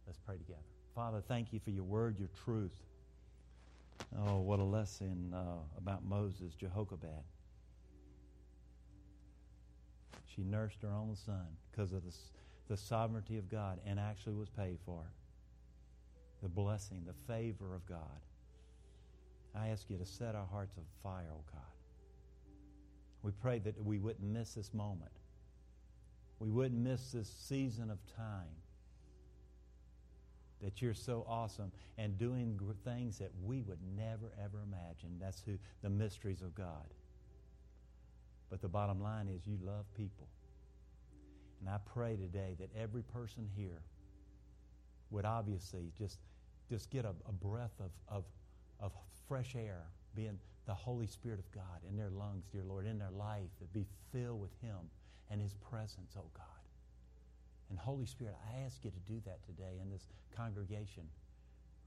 Let's 0.06 0.18
pray 0.18 0.36
together. 0.38 0.60
Father, 0.94 1.22
thank 1.26 1.52
you 1.52 1.60
for 1.60 1.70
your 1.70 1.84
word, 1.84 2.18
your 2.18 2.28
truth. 2.44 2.74
Oh, 4.18 4.38
what 4.40 4.58
a 4.58 4.64
lesson 4.64 5.32
uh, 5.34 5.60
about 5.78 6.04
Moses, 6.04 6.54
Jochebed. 6.54 7.22
She 10.34 10.42
nursed 10.42 10.82
her 10.82 10.92
own 10.92 11.16
son 11.16 11.46
because 11.70 11.92
of 11.92 12.04
the, 12.04 12.14
the 12.68 12.76
sovereignty 12.76 13.38
of 13.38 13.48
God 13.48 13.80
and 13.84 13.98
actually 13.98 14.34
was 14.34 14.48
paid 14.48 14.78
for. 14.84 15.02
The 16.42 16.48
blessing, 16.48 17.02
the 17.06 17.32
favor 17.32 17.74
of 17.74 17.84
God. 17.86 18.20
I 19.54 19.68
ask 19.68 19.90
you 19.90 19.98
to 19.98 20.06
set 20.06 20.34
our 20.34 20.46
hearts 20.46 20.76
on 20.78 20.84
fire, 21.02 21.30
oh 21.32 21.44
God. 21.52 21.62
We 23.22 23.32
pray 23.32 23.58
that 23.58 23.84
we 23.84 23.98
wouldn't 23.98 24.26
miss 24.26 24.54
this 24.54 24.72
moment. 24.72 25.10
We 26.38 26.48
wouldn't 26.48 26.80
miss 26.80 27.10
this 27.12 27.28
season 27.28 27.90
of 27.90 27.98
time 28.16 28.54
that 30.62 30.80
you're 30.80 30.94
so 30.94 31.26
awesome 31.28 31.72
and 31.98 32.18
doing 32.18 32.58
things 32.84 33.18
that 33.18 33.30
we 33.42 33.62
would 33.62 33.78
never, 33.96 34.32
ever 34.42 34.62
imagine. 34.62 35.18
That's 35.20 35.42
who 35.44 35.58
the 35.82 35.90
mysteries 35.90 36.42
of 36.42 36.54
God. 36.54 36.94
But 38.50 38.60
the 38.60 38.68
bottom 38.68 39.00
line 39.00 39.28
is 39.28 39.46
you 39.46 39.56
love 39.64 39.84
people. 39.96 40.26
And 41.60 41.68
I 41.68 41.78
pray 41.94 42.16
today 42.16 42.56
that 42.58 42.70
every 42.76 43.02
person 43.02 43.48
here 43.56 43.82
would 45.10 45.24
obviously 45.24 45.92
just, 45.96 46.18
just 46.68 46.90
get 46.90 47.04
a, 47.04 47.14
a 47.28 47.32
breath 47.32 47.74
of, 47.80 47.90
of, 48.08 48.24
of 48.80 48.92
fresh 49.28 49.54
air, 49.54 49.84
being 50.14 50.38
the 50.66 50.74
Holy 50.74 51.06
Spirit 51.06 51.38
of 51.38 51.50
God 51.52 51.80
in 51.88 51.96
their 51.96 52.10
lungs, 52.10 52.44
dear 52.52 52.62
Lord, 52.64 52.86
in 52.86 52.98
their 52.98 53.10
life, 53.10 53.50
that 53.60 53.72
be 53.72 53.86
filled 54.12 54.40
with 54.40 54.52
Him 54.60 54.78
and 55.30 55.40
His 55.40 55.54
presence, 55.54 56.14
oh 56.16 56.30
God. 56.34 56.46
And 57.70 57.78
Holy 57.78 58.06
Spirit, 58.06 58.34
I 58.52 58.64
ask 58.64 58.84
you 58.84 58.90
to 58.90 59.12
do 59.12 59.20
that 59.26 59.44
today 59.46 59.78
in 59.80 59.90
this 59.90 60.08
congregation. 60.36 61.04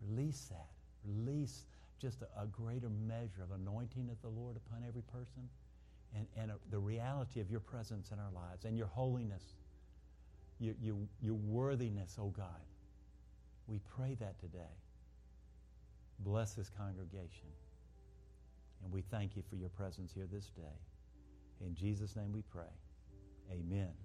Release 0.07 0.47
that. 0.49 0.69
Release 1.03 1.65
just 1.99 2.21
a, 2.21 2.41
a 2.41 2.45
greater 2.47 2.89
measure 2.89 3.43
of 3.43 3.51
anointing 3.51 4.09
of 4.09 4.21
the 4.21 4.29
Lord 4.29 4.55
upon 4.55 4.83
every 4.87 5.01
person 5.03 5.49
and, 6.15 6.27
and 6.37 6.51
a, 6.51 6.55
the 6.69 6.79
reality 6.79 7.39
of 7.39 7.49
your 7.49 7.59
presence 7.59 8.11
in 8.11 8.19
our 8.19 8.31
lives 8.33 8.65
and 8.65 8.77
your 8.77 8.87
holiness, 8.87 9.43
your, 10.59 10.75
your, 10.81 10.95
your 11.21 11.35
worthiness, 11.35 12.17
oh 12.19 12.29
God. 12.29 12.61
We 13.67 13.79
pray 13.95 14.15
that 14.19 14.39
today. 14.39 14.75
Bless 16.19 16.53
this 16.53 16.69
congregation. 16.69 17.47
And 18.83 18.91
we 18.91 19.01
thank 19.01 19.35
you 19.35 19.43
for 19.49 19.55
your 19.55 19.69
presence 19.69 20.11
here 20.13 20.27
this 20.31 20.49
day. 20.55 20.79
In 21.65 21.73
Jesus' 21.75 22.15
name 22.15 22.33
we 22.33 22.41
pray. 22.41 22.71
Amen. 23.51 24.03